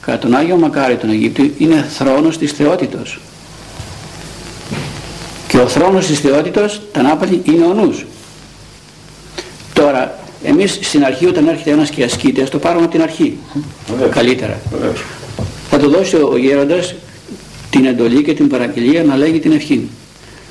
[0.00, 3.20] κατά τον Άγιο Μακάρι τον Αιγύπτου είναι θρόνος της θεότητος.
[5.48, 8.06] Και ο θρόνος της θεότητος, τα νάπαλη, είναι ο νους.
[9.72, 13.38] Τώρα, εμείς στην αρχή όταν έρχεται ένας και ασκείται, ας το πάρουμε από την αρχή.
[13.88, 14.14] Βεβαίως.
[14.14, 14.60] Καλύτερα.
[15.70, 16.94] Θα του δώσει ο, ο γέροντας
[17.70, 19.88] την εντολή και την παραγγελία να λέγει την ευχή.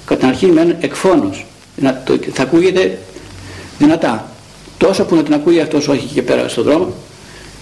[0.05, 1.45] Κατά την αρχή μεν εκφώνος.
[1.79, 2.97] Να, το, θα ακούγεται
[3.77, 4.31] δυνατά.
[4.77, 6.93] Τόσο που να την ακούει αυτός όχι και πέρα στον δρόμο.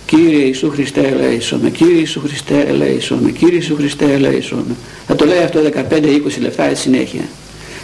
[0.06, 4.76] Κύριε Ιησού Χριστέ ελέησον με, Κύριε Ιησού Χριστέ ελέησον με, Κύριε Ιησού Χριστέ ελέησον με.
[5.08, 5.60] Θα το λέει αυτό
[5.90, 7.22] 15-20 λεπτά έτσι συνέχεια.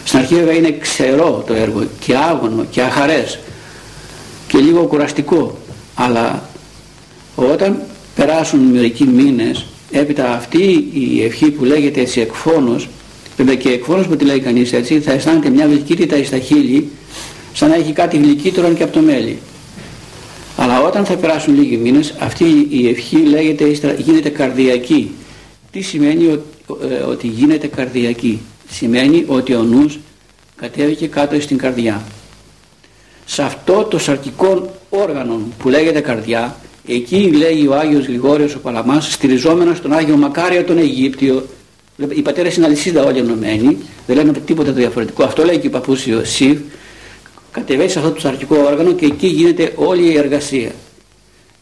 [0.04, 3.38] Στην αρχή βέβαια είναι ξερό το έργο και άγωνο και αχαρές
[4.46, 5.58] και λίγο κουραστικό.
[5.94, 6.48] Αλλά
[7.34, 7.80] όταν
[8.14, 12.88] περάσουν μερικοί μήνες έπειτα αυτή η ευχή που λέγεται έτσι εκφώνος
[13.36, 16.88] βέβαια και εκφώνος που τη λέει κανείς έτσι θα αισθάνεται μια γλυκύτητα στα χείλη
[17.52, 19.38] σαν να έχει κάτι γλυκύτερο και από το μέλι
[20.56, 25.10] αλλά όταν θα περάσουν λίγοι μήνες αυτή η ευχή λέγεται, ύστερα γίνεται καρδιακή
[25.72, 26.42] τι σημαίνει ο-
[26.90, 29.98] ε, ότι γίνεται καρδιακή; Σημαίνει ότι ο νους
[30.56, 32.02] κατέβηκε κάτω στην καρδιά.
[33.26, 36.56] Σε αυτό το σαρκικό όργανο που λέγεται καρδιά
[36.86, 41.46] εκεί λέει ο Άγιος Γρηγόριος ο Παλαμάς στηριζόμενος στον Άγιο Μακάριο τον Αιγύπτιο
[42.08, 43.76] οι πατέρες είναι αλυσίδα όλοι ενωμένοι
[44.06, 46.58] δεν λένε τίποτα το διαφορετικό αυτό λέει και ο παππούς Ιωσήφ
[47.50, 50.72] κατεβαίνει σε αυτό το σαρκικό όργανο και εκεί γίνεται όλη η εργασία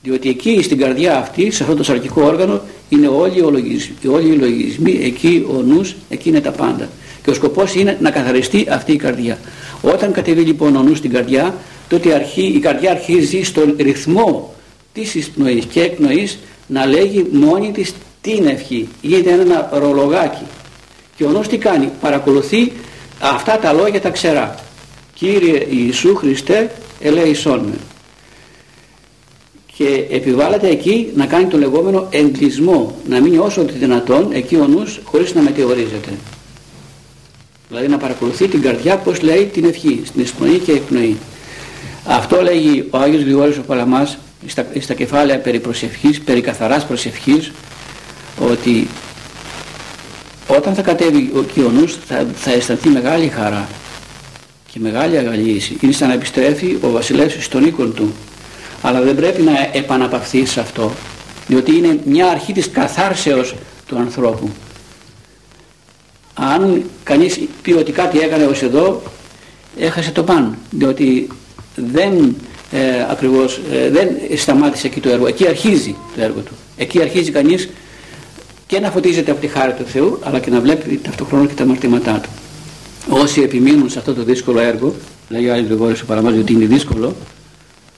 [0.03, 4.33] διότι εκεί στην καρδιά αυτή, σε αυτό το σαρκικό όργανο, είναι όλοι οι, λογισμοί, όλοι
[4.33, 6.89] οι λογισμοί, εκεί ο νους, εκεί είναι τα πάντα.
[7.23, 9.39] Και ο σκοπός είναι να καθαριστεί αυτή η καρδιά.
[9.83, 11.55] Όταν κατεβεί λοιπόν ο νους στην καρδιά,
[11.89, 14.55] τότε αρχή, η καρδιά αρχίζει στον ρυθμό
[14.93, 17.93] της εισπνοής και εκπνοής να λέγει μόνη της
[18.23, 20.45] την ευχή; Γίνεται ένα ρολογάκι.
[21.17, 22.73] Και ο νους τι κάνει, παρακολουθεί
[23.21, 24.55] αυτά τα λόγια τα ξερά.
[25.15, 26.71] Κύριε Ιησού Χριστέ,
[27.01, 27.75] ελέησόν με
[29.77, 34.67] και επιβάλλεται εκεί να κάνει το λεγόμενο εγκλισμό, να μείνει όσο το δυνατόν εκεί ο
[34.67, 36.11] νους χωρίς να μετεωρίζεται.
[37.69, 41.17] Δηλαδή να παρακολουθεί την καρδιά πως λέει την ευχή, στην εισπνοή και εκπνοή.
[42.05, 47.53] Αυτό λέγει ο Άγιος Γρηγόρης ο Παλαμάς στα, στα κεφάλαια περί προσευχής, περί καθαράς προσευχής,
[48.51, 48.89] ότι
[50.47, 51.31] όταν θα κατέβει
[51.67, 53.69] ο νους θα, θα αισθανθεί μεγάλη χαρά
[54.73, 55.77] και μεγάλη αγαλίηση.
[55.81, 58.15] Είναι σαν να επιστρέφει ο βασιλεύς στον οίκον του.
[58.83, 60.93] Αλλά δεν πρέπει να επαναπαυθεί σε αυτό
[61.47, 63.55] διότι είναι μια αρχή της καθάρσεως
[63.87, 64.51] του ανθρώπου.
[66.35, 69.03] Αν κανείς πει ότι κάτι έκανε ως εδώ
[69.79, 71.29] έχασε το παν διότι
[71.75, 72.37] δεν
[72.71, 75.27] ε, ακριβώς ε, δεν σταμάτησε εκεί το έργο.
[75.27, 76.53] Εκεί αρχίζει το έργο του.
[76.77, 77.69] Εκεί αρχίζει κανείς
[78.73, 81.63] και να φωτίζεται από τη χάρη του Θεού αλλά και να βλέπει ταυτόχρονα και τα
[81.63, 82.29] αμαρτήματά του.
[83.09, 84.95] Όσοι επιμείνουν σε αυτό το δύσκολο έργο
[85.29, 87.17] λέει ο Άγιος Γρηγόρης ο Παραμάς ότι είναι δύσκολο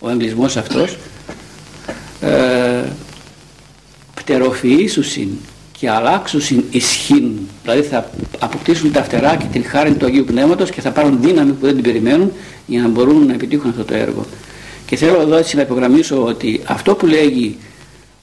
[0.01, 0.97] ο αγγλισμός αυτός
[2.21, 2.83] ε,
[4.15, 5.29] πτεροφυήσουσιν
[5.79, 7.31] και αλλάξουσιν ισχύν.
[7.63, 11.53] Δηλαδή θα αποκτήσουν τα φτερά και την χάρη του Αγίου Πνεύματος και θα πάρουν δύναμη
[11.53, 12.33] που δεν την περιμένουν
[12.67, 14.27] για να μπορούν να επιτύχουν αυτό το έργο.
[14.87, 17.59] Και θέλω εδώ έτσι να υπογραμμίσω ότι αυτό που λέγει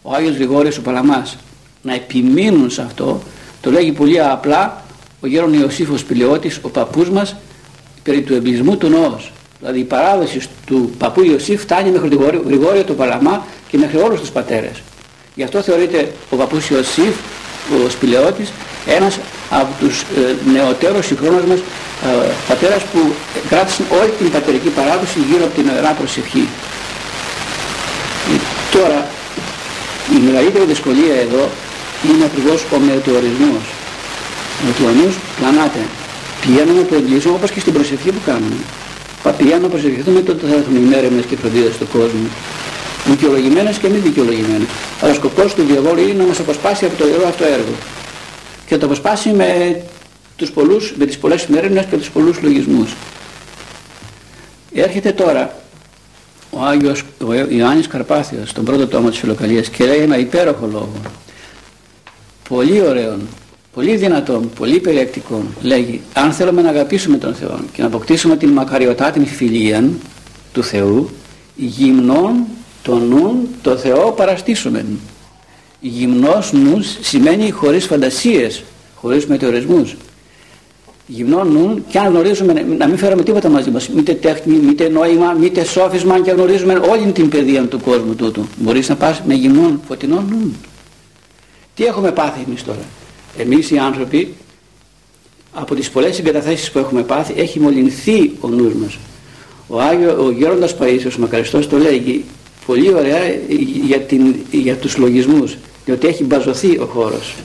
[0.02, 1.38] ο Άγιος Γρηγόριος ο Παλαμάς
[1.82, 3.22] να επιμείνουν σε αυτό
[3.62, 4.84] το λέγει πολύ απλά
[5.22, 7.36] ο Γέρον Ιωσήφος Πηλαιώτης ο παππούς μας
[8.04, 12.84] περί του εμπλισμού του νόος Δηλαδή η παράδοση του παππού Ιωσήφ φτάνει μέχρι τον Γρηγόριο
[12.84, 14.82] του Παλαμά και μέχρι όλους τους πατέρες.
[15.36, 17.16] Γι' αυτό θεωρείται ο παππούς Ιωσήφ,
[17.74, 18.52] ο Σπηλαιώτης,
[18.88, 19.20] ένας
[19.50, 23.00] από τους ε, νεωτέρους συγχρόνους μας ε, πατέρας που
[23.50, 26.48] κράτησαν όλη την πατερική παράδοση γύρω από την νερά προσευχή.
[28.34, 28.38] Ε,
[28.78, 29.08] τώρα,
[30.16, 31.50] η μεγαλύτερη δυσκολία εδώ
[32.08, 33.66] είναι ακριβώς ο μετεωρισμός.
[34.70, 35.82] Ότι ο νους πλανάται.
[36.42, 38.56] Πηγαίνουμε το εγκλήσουμε όπως και στην προσευχή που κάνουμε.
[39.24, 42.28] Παπιά να προσευχηθούμε τότε θα έχουμε ημέρες και φροντίδες στον κόσμο.
[43.06, 44.68] Δικαιολογημένες και μη δικαιολογημένες.
[45.02, 47.76] Αλλά ο σκοπός του διαβόλου είναι να μας αποσπάσει από το ιερό αυτό έργο.
[48.66, 49.82] Και να το αποσπάσει με,
[50.36, 52.90] τους πολλούς, με τις πολλές ημέρες και τους πολλούς λογισμούς.
[54.74, 55.54] Έρχεται τώρα
[56.50, 60.92] ο Άγιος ο Ιωάννης Καρπάθιος στον πρώτο τόμο της Φιλοκαλίας και λέει ένα υπέροχο λόγο.
[62.52, 63.18] Πολύ ωραίο
[63.74, 68.50] πολύ δυνατόν, πολύ περιεκτικό λέγει αν θέλουμε να αγαπήσουμε τον Θεό και να αποκτήσουμε την
[68.50, 69.90] μακαριωτά την φιλία
[70.54, 71.10] του Θεού
[71.56, 72.34] γυμνών
[72.84, 74.86] το νου το Θεό παραστήσουμε
[75.80, 78.64] γυμνός νους σημαίνει χωρίς φαντασίες
[78.96, 79.96] χωρίς μετεωρισμούς.
[81.08, 85.32] Γυμνό νου και αν γνωρίζουμε να μην φέρουμε τίποτα μαζί μας μήτε τέχνη, μήτε νόημα,
[85.32, 88.48] μήτε σόφισμα και γνωρίζουμε όλη την παιδεία του κόσμου τούτου.
[88.58, 90.56] Μπορείς να πας με γυμνό φωτεινό νου
[91.82, 92.86] τι έχουμε πάθει εμείς τώρα;
[93.38, 94.34] Εμείς οι άνθρωποι
[95.54, 98.98] από τις πολλές συγκαταθέσεις που έχουμε πάθει έχει μολυνθεί ο νους μας.
[99.68, 102.24] Ο, Άγιο, ο Γέροντας Παΐσιος, ο Μακαριστός το λέγει
[102.66, 103.20] πολύ ωραία
[103.86, 107.36] για, την, για τους λογισμούς διότι έχει μπαζωθεί ο χώρος.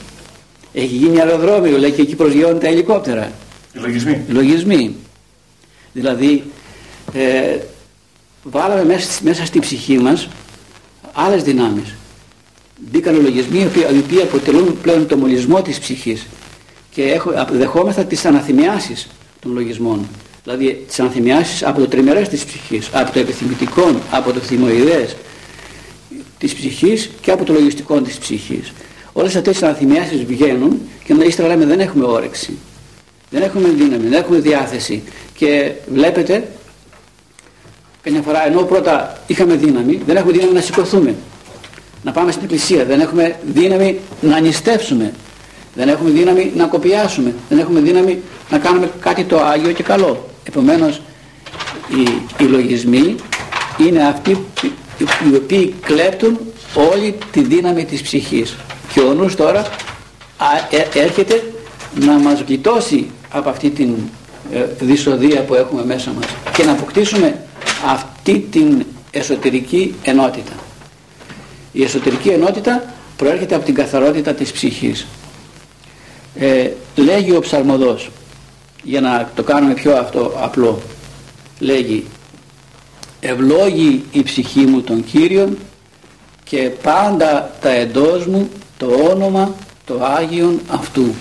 [0.72, 3.32] Έχει γίνει αεροδρόμιο, λέει και εκεί προσγειώνουν τα ελικόπτερα.
[3.72, 4.24] Οι λογισμοί.
[4.28, 4.94] Οι λογισμοί.
[5.92, 6.42] Δηλαδή
[7.12, 7.58] ε,
[8.42, 10.28] βάλαμε μέσα, μέσα στη ψυχή μας
[11.12, 11.94] άλλες δυνάμεις
[12.76, 16.26] μπήκαν λογισμοί οι οποίοι αποτελούν πλέον το μολυσμό της ψυχής.
[16.90, 17.20] Και
[17.50, 19.08] δεχόμεθα τις αναθυμιάσεις
[19.40, 20.06] των λογισμών.
[20.42, 25.16] Δηλαδή τις αναθυμιάσεις από το τριμερές της ψυχής από το επιθυμητικό, από το θυμοειδές
[26.38, 28.72] της ψυχής και από το λογιστικό της ψυχής.
[29.12, 32.56] Όλες αυτές τις αναθυμιάσεις βγαίνουν και ύστερα λέμε δεν έχουμε όρεξη.
[33.30, 35.02] Δεν έχουμε δύναμη, δεν έχουμε διάθεση.
[35.34, 36.48] Και βλέπετε
[38.02, 41.14] καμιά φορά ενώ πρώτα είχαμε δύναμη δεν έχουμε δύναμη να σηκωθούμε
[42.02, 45.12] να πάμε στην εκκλησία, δεν έχουμε δύναμη να νηστεύσουμε,
[45.74, 50.28] δεν έχουμε δύναμη να κοπιάσουμε, δεν έχουμε δύναμη να κάνουμε κάτι το Άγιο και καλό.
[50.44, 51.00] Επομένως
[51.88, 52.02] οι,
[52.44, 53.14] οι λογισμοί
[53.78, 54.30] είναι αυτοί
[55.30, 56.38] οι οποίοι κλέπτουν
[56.92, 58.56] όλη τη δύναμη της ψυχής.
[58.92, 59.66] Και ο νους τώρα
[60.70, 61.52] ε, έρχεται
[61.94, 63.94] να μας γλιτώσει από αυτή την
[64.52, 67.40] ε, δυσοδεία που έχουμε μέσα μας και να αποκτήσουμε
[67.86, 70.52] αυτή την εσωτερική ενότητα.
[71.76, 72.84] Η εσωτερική ενότητα
[73.16, 75.06] προέρχεται από την καθαρότητα της ψυχής.
[76.34, 78.10] Ε, λέγει ο ψαλμοδός,
[78.82, 80.80] για να το κάνουμε πιο αυτό απλό,
[81.58, 82.04] λέγει
[83.20, 85.58] «Ευλόγει η ψυχή μου τον Κύριον
[86.44, 88.48] και πάντα τα εντός μου
[88.78, 89.54] το όνομα
[89.84, 91.14] το Άγιον αυτού».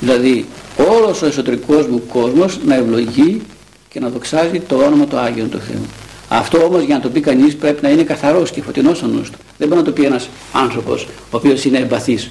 [0.00, 0.46] Δηλαδή
[0.90, 3.42] όλος ο εσωτερικός μου κόσμος να ευλογεί
[3.88, 5.86] και να δοξάζει το όνομα του Άγιον του Θεού.
[6.32, 9.30] Αυτό όμως για να το πει κανείς πρέπει να είναι καθαρός και φωτεινός ο νους
[9.30, 9.38] του.
[9.58, 12.30] Δεν μπορεί να το πει ένας άνθρωπος ο οποίος είναι εμπαθής.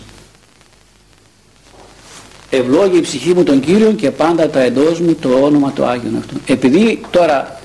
[2.50, 6.18] Ευλόγει η ψυχή μου τον Κύριο και πάντα τα εντός μου το όνομα του Άγιον
[6.18, 6.36] αυτού.
[6.45, 7.60] Επειδή τώρα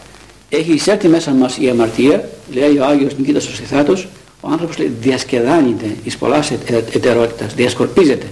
[0.48, 4.08] έχει εισέρθει μέσα μας η αμαρτία, λέει ο Άγιος Νικήτας ο Σιθάτος,
[4.40, 6.50] ο άνθρωπος λέει διασκεδάνεται εις πολλάς
[6.92, 8.26] ετερότητας, διασκορπίζεται.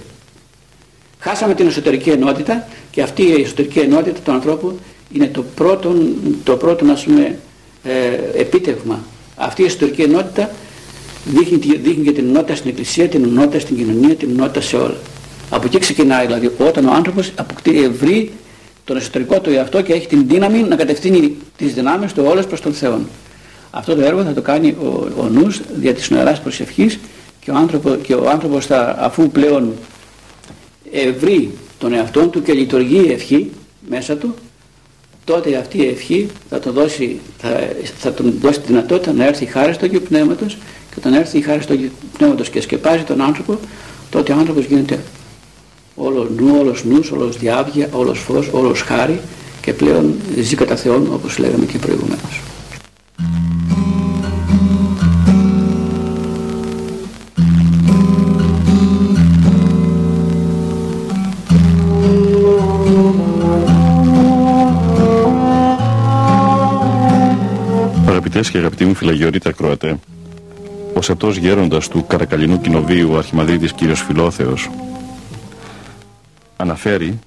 [1.19, 4.79] Χάσαμε την εσωτερική ενότητα και αυτή η εσωτερική ενότητα του ανθρώπου
[5.11, 5.95] είναι το πρώτο,
[6.43, 7.39] το πρώτο να πούμε,
[7.83, 9.03] ε, επίτευγμα.
[9.35, 10.49] Αυτή η εσωτερική ενότητα
[11.25, 14.97] δείχνει, δείχνει και την ενότητα στην εκκλησία, την ενότητα στην κοινωνία, την ενότητα σε όλα.
[15.49, 18.31] Από εκεί ξεκινάει δηλαδή όταν ο άνθρωπος αποκτήσει ευρύ
[18.85, 22.61] τον εσωτερικό του εαυτό και έχει την δύναμη να κατευθύνει τις δυνάμεις του όλες προς
[22.61, 22.99] τον Θεό.
[23.71, 26.99] Αυτό το έργο θα το κάνει ο, ο νους δια της νοεράς προσευχής
[27.39, 29.73] και ο, άνθρωπο, και ο άνθρωπος θα, αφού πλέον
[30.91, 33.51] ευρύ τον εαυτό του και λειτουργεί η ευχή
[33.89, 34.35] μέσα του
[35.23, 37.67] τότε αυτή η ευχή θα, το δώσει, θα,
[37.97, 40.57] θα τον δώσει τη δυνατότητα να έρθει η χάρη στο Αγίου Πνεύματος
[40.89, 43.59] και όταν έρθει η χάρη στο Αγίου Πνεύματος και σκεπάζει τον άνθρωπο
[44.09, 44.99] τότε ο άνθρωπος γίνεται
[45.95, 49.19] όλος νου, όλος νους, όλος διάβγεια, όλος φως, όλος χάρη
[49.61, 52.41] και πλέον ζει κατά Θεόν όπως λέγαμε και προηγουμένως.
[68.43, 69.99] Αγαπητές και αγαπητοί μου φιλαγιορείτε ακροατέ,
[70.93, 74.69] ο σεπτός γέροντας του Καρακαλινού Κοινοβίου, ο Αρχιμαδρίτης κύριος Φιλόθεος,
[76.57, 77.19] αναφέρει,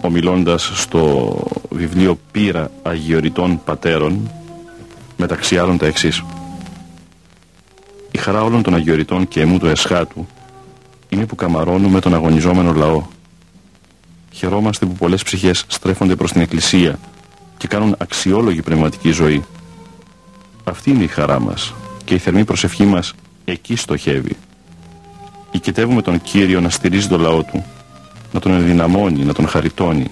[0.00, 1.34] ομιλώντας στο
[1.70, 4.30] βιβλίο «Πύρα Αγιοριτών Πατέρων»,
[5.16, 6.22] μεταξύ άλλων τα εξής.
[8.10, 10.26] Η χαρά όλων των Αγιοριτών και εμού του εσχάτου
[11.08, 13.02] είναι που καμαρώνουμε τον αγωνιζόμενο λαό.
[14.32, 16.98] Χαιρόμαστε που πολλές ψυχές στρέφονται προς την Εκκλησία
[17.56, 19.44] και κάνουν αξιόλογη πνευματική ζωή.
[20.68, 23.14] Αυτή είναι η χαρά μας και η θερμή προσευχή μας
[23.44, 24.36] εκεί στοχεύει.
[25.50, 27.64] Οικητεύουμε τον Κύριο να στηρίζει το λαό του,
[28.32, 30.10] να τον ενδυναμώνει, να τον χαριτώνει.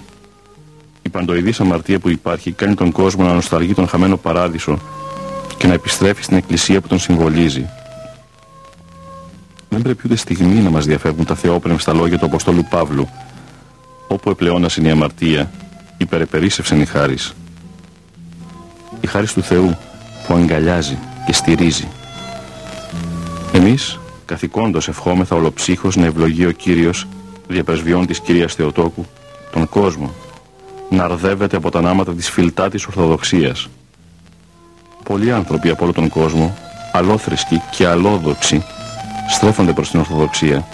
[1.01, 4.79] Η παντοειδής αμαρτία που υπάρχει κάνει τον κόσμο να νοσταλγεί τον χαμένο παράδεισο
[5.57, 7.69] και να επιστρέφει στην εκκλησία που τον συμβολίζει.
[9.69, 13.09] Δεν πρέπει ούτε στιγμή να μας διαφεύγουν τα θεόπνευστα λόγια του Αποστόλου Παύλου
[14.07, 15.51] όπου επλεώνας είναι η αμαρτία,
[15.97, 17.33] υπερεπερίσευσεν η χάρις.
[19.01, 19.77] Η χάρις του Θεού
[20.27, 21.87] που αγκαλιάζει και στηρίζει.
[23.53, 27.07] Εμείς, καθηκόντως ευχόμεθα ολοψύχως να ευλογεί ο Κύριος
[27.47, 29.05] διαπεσβειών της κυρίας Θεοτόκου,
[29.51, 30.13] τον κόσμο,
[30.89, 33.67] να αρδεύεται από τα νάματα της φιλτά της Ορθοδοξίας.
[35.03, 36.57] Πολλοί άνθρωποι από όλο τον κόσμο,
[36.91, 38.63] αλόθρησκοι και αλόδοξοι,
[39.29, 40.67] στρέφονται προς την Ορθοδοξία.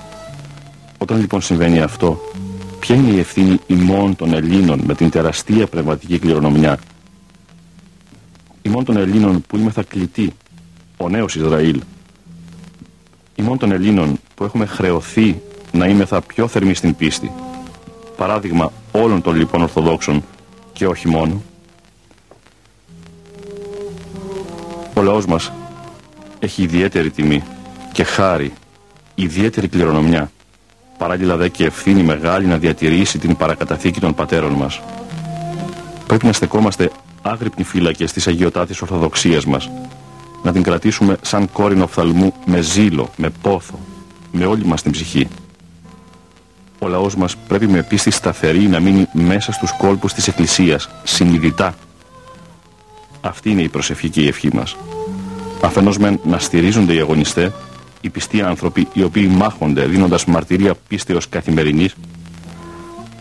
[0.97, 2.21] Όταν λοιπόν συμβαίνει αυτό,
[2.79, 6.77] ποια είναι η ευθύνη ημών των Ελλήνων με την τεραστία πνευματική κληρονομιά;
[8.61, 10.33] Ημών των Ελλήνων που είμαι θα κλητή,
[10.97, 11.81] ο νέος Ισραήλ.
[13.35, 15.41] Ημών των Ελλήνων που έχουμε χρεωθεί
[15.71, 17.31] να είμαι θα πιο θερμή στην πίστη.
[18.17, 20.23] Παράδειγμα όλων των λοιπόν Ορθοδόξων
[20.73, 21.41] και όχι μόνο.
[24.93, 25.51] Ο λαός μας
[26.39, 27.43] έχει ιδιαίτερη τιμή
[27.91, 28.53] και χάρη,
[29.15, 30.31] ιδιαίτερη κληρονομιά.
[30.97, 34.81] Παράλληλα δε και ευθύνη μεγάλη να διατηρήσει την παρακαταθήκη των πατέρων μας.
[36.07, 36.91] Πρέπει να στεκόμαστε
[37.21, 39.69] άγρυπνοι φύλακες της αγιοτάτης Ορθοδοξίας μας.
[40.43, 43.79] Να την κρατήσουμε σαν κόρηνο φθαλμού με ζήλο, με πόθο,
[44.31, 45.27] με όλη μας την ψυχή.
[46.79, 51.75] Ο λαός μας πρέπει με πίστη σταθερή να μείνει μέσα στους κόλπους της Εκκλησίας, συνειδητά.
[53.21, 54.75] Αυτή είναι η προσευχή και η ευχή μας.
[55.61, 57.51] Αφενός μεν να στηρίζονται οι αγωνιστές,
[58.01, 61.95] οι πιστοί άνθρωποι οι οποίοι μάχονται δίνοντας μαρτυρία πίστεως καθημερινής,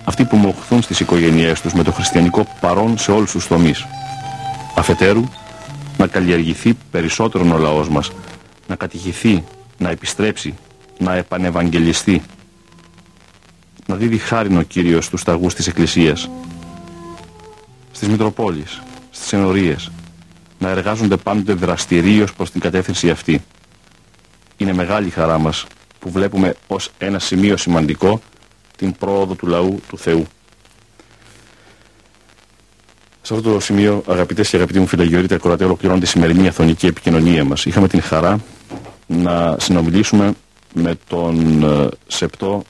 [0.05, 3.87] αυτοί που μοχθούν στις οικογένειές τους με το χριστιανικό παρόν σε όλους τους τομείς.
[4.77, 5.25] Αφετέρου,
[5.99, 8.11] να καλλιεργηθεί περισσότερο ο λαός μας,
[8.67, 9.45] να κατηχηθεί,
[9.79, 10.55] να επιστρέψει,
[10.99, 12.23] να επανευαγγελιστεί,
[13.87, 16.31] να δίδει χάριν ο Κύριος στους σταγούς της Εκκλησίας,
[17.91, 19.91] στις Μητροπόλεις, στις ενορίες,
[20.59, 23.43] να εργάζονται πάντοτε δραστηρίως προς την κατεύθυνση αυτή.
[24.57, 25.67] Είναι μεγάλη χαρά μας
[25.99, 28.21] που βλέπουμε ως ένα σημείο σημαντικό
[28.81, 30.27] την πρόοδο του λαού του Θεού.
[33.23, 37.45] Σε αυτό το σημείο, αγαπητές και αγαπητοί μου φιλεγιορείτε, ακροατέ, ολοκληρώνει τη σημερινή αθωνική επικοινωνία
[37.45, 37.65] μας.
[37.65, 38.41] Είχαμε την χαρά
[39.07, 40.33] να συνομιλήσουμε
[40.75, 42.63] με τον ε, σεπτό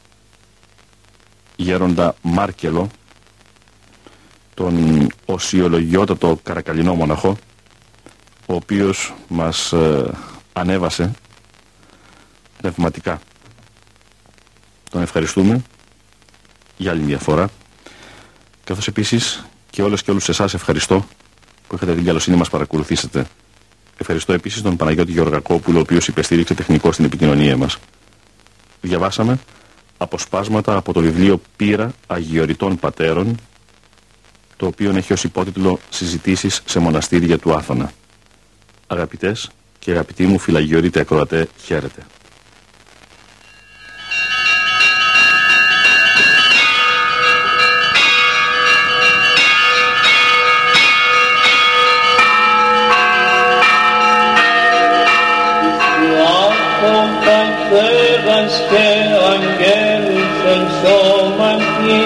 [1.57, 2.89] γέροντα Μάρκελο,
[4.55, 7.37] τον οσιολογιότατο καρακαλινό μοναχό,
[8.47, 10.11] ο οποίος μας ε,
[10.53, 11.13] ανέβασε
[12.61, 13.21] πνευματικά.
[14.91, 15.63] Τον ευχαριστούμε
[16.81, 17.49] για άλλη μια φορά,
[18.65, 21.07] καθώς επίσης και όλες και όλους εσάς ευχαριστώ
[21.69, 23.27] που είχατε την καλοσύνη μας παρακολουθήσετε.
[23.97, 27.79] Ευχαριστώ επίσης τον Παναγιώτη Γεωργακόπουλο, ο οποίος υπεστήριξε τεχνικό στην επικοινωνία μας.
[28.81, 29.39] Διαβάσαμε
[29.99, 33.37] αποσπάσματα από το βιβλίο «Πύρα Αγιοριτών Πατέρων»,
[34.57, 37.93] το οποίο έχει ως υπότιτλο «Συζητήσεις σε μοναστήρια του Άθωνα».
[38.87, 42.03] Αγαπητές και αγαπητοί μου φυλαγιορείτε ακροατέ, χαίρετε.
[58.49, 58.89] Και
[59.33, 62.01] αγγέλους εν σώματι,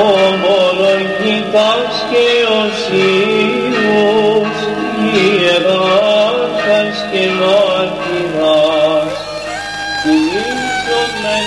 [0.00, 2.26] ομολογητάς και
[2.62, 4.56] οσίους,
[5.14, 9.14] ιεράρχας και μάρτυρας,
[10.02, 11.46] κινήσομεν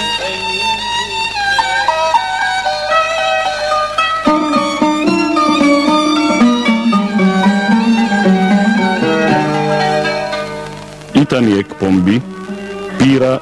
[11.14, 12.24] Ήταν η εκπομπή
[12.97, 13.41] «Πύρα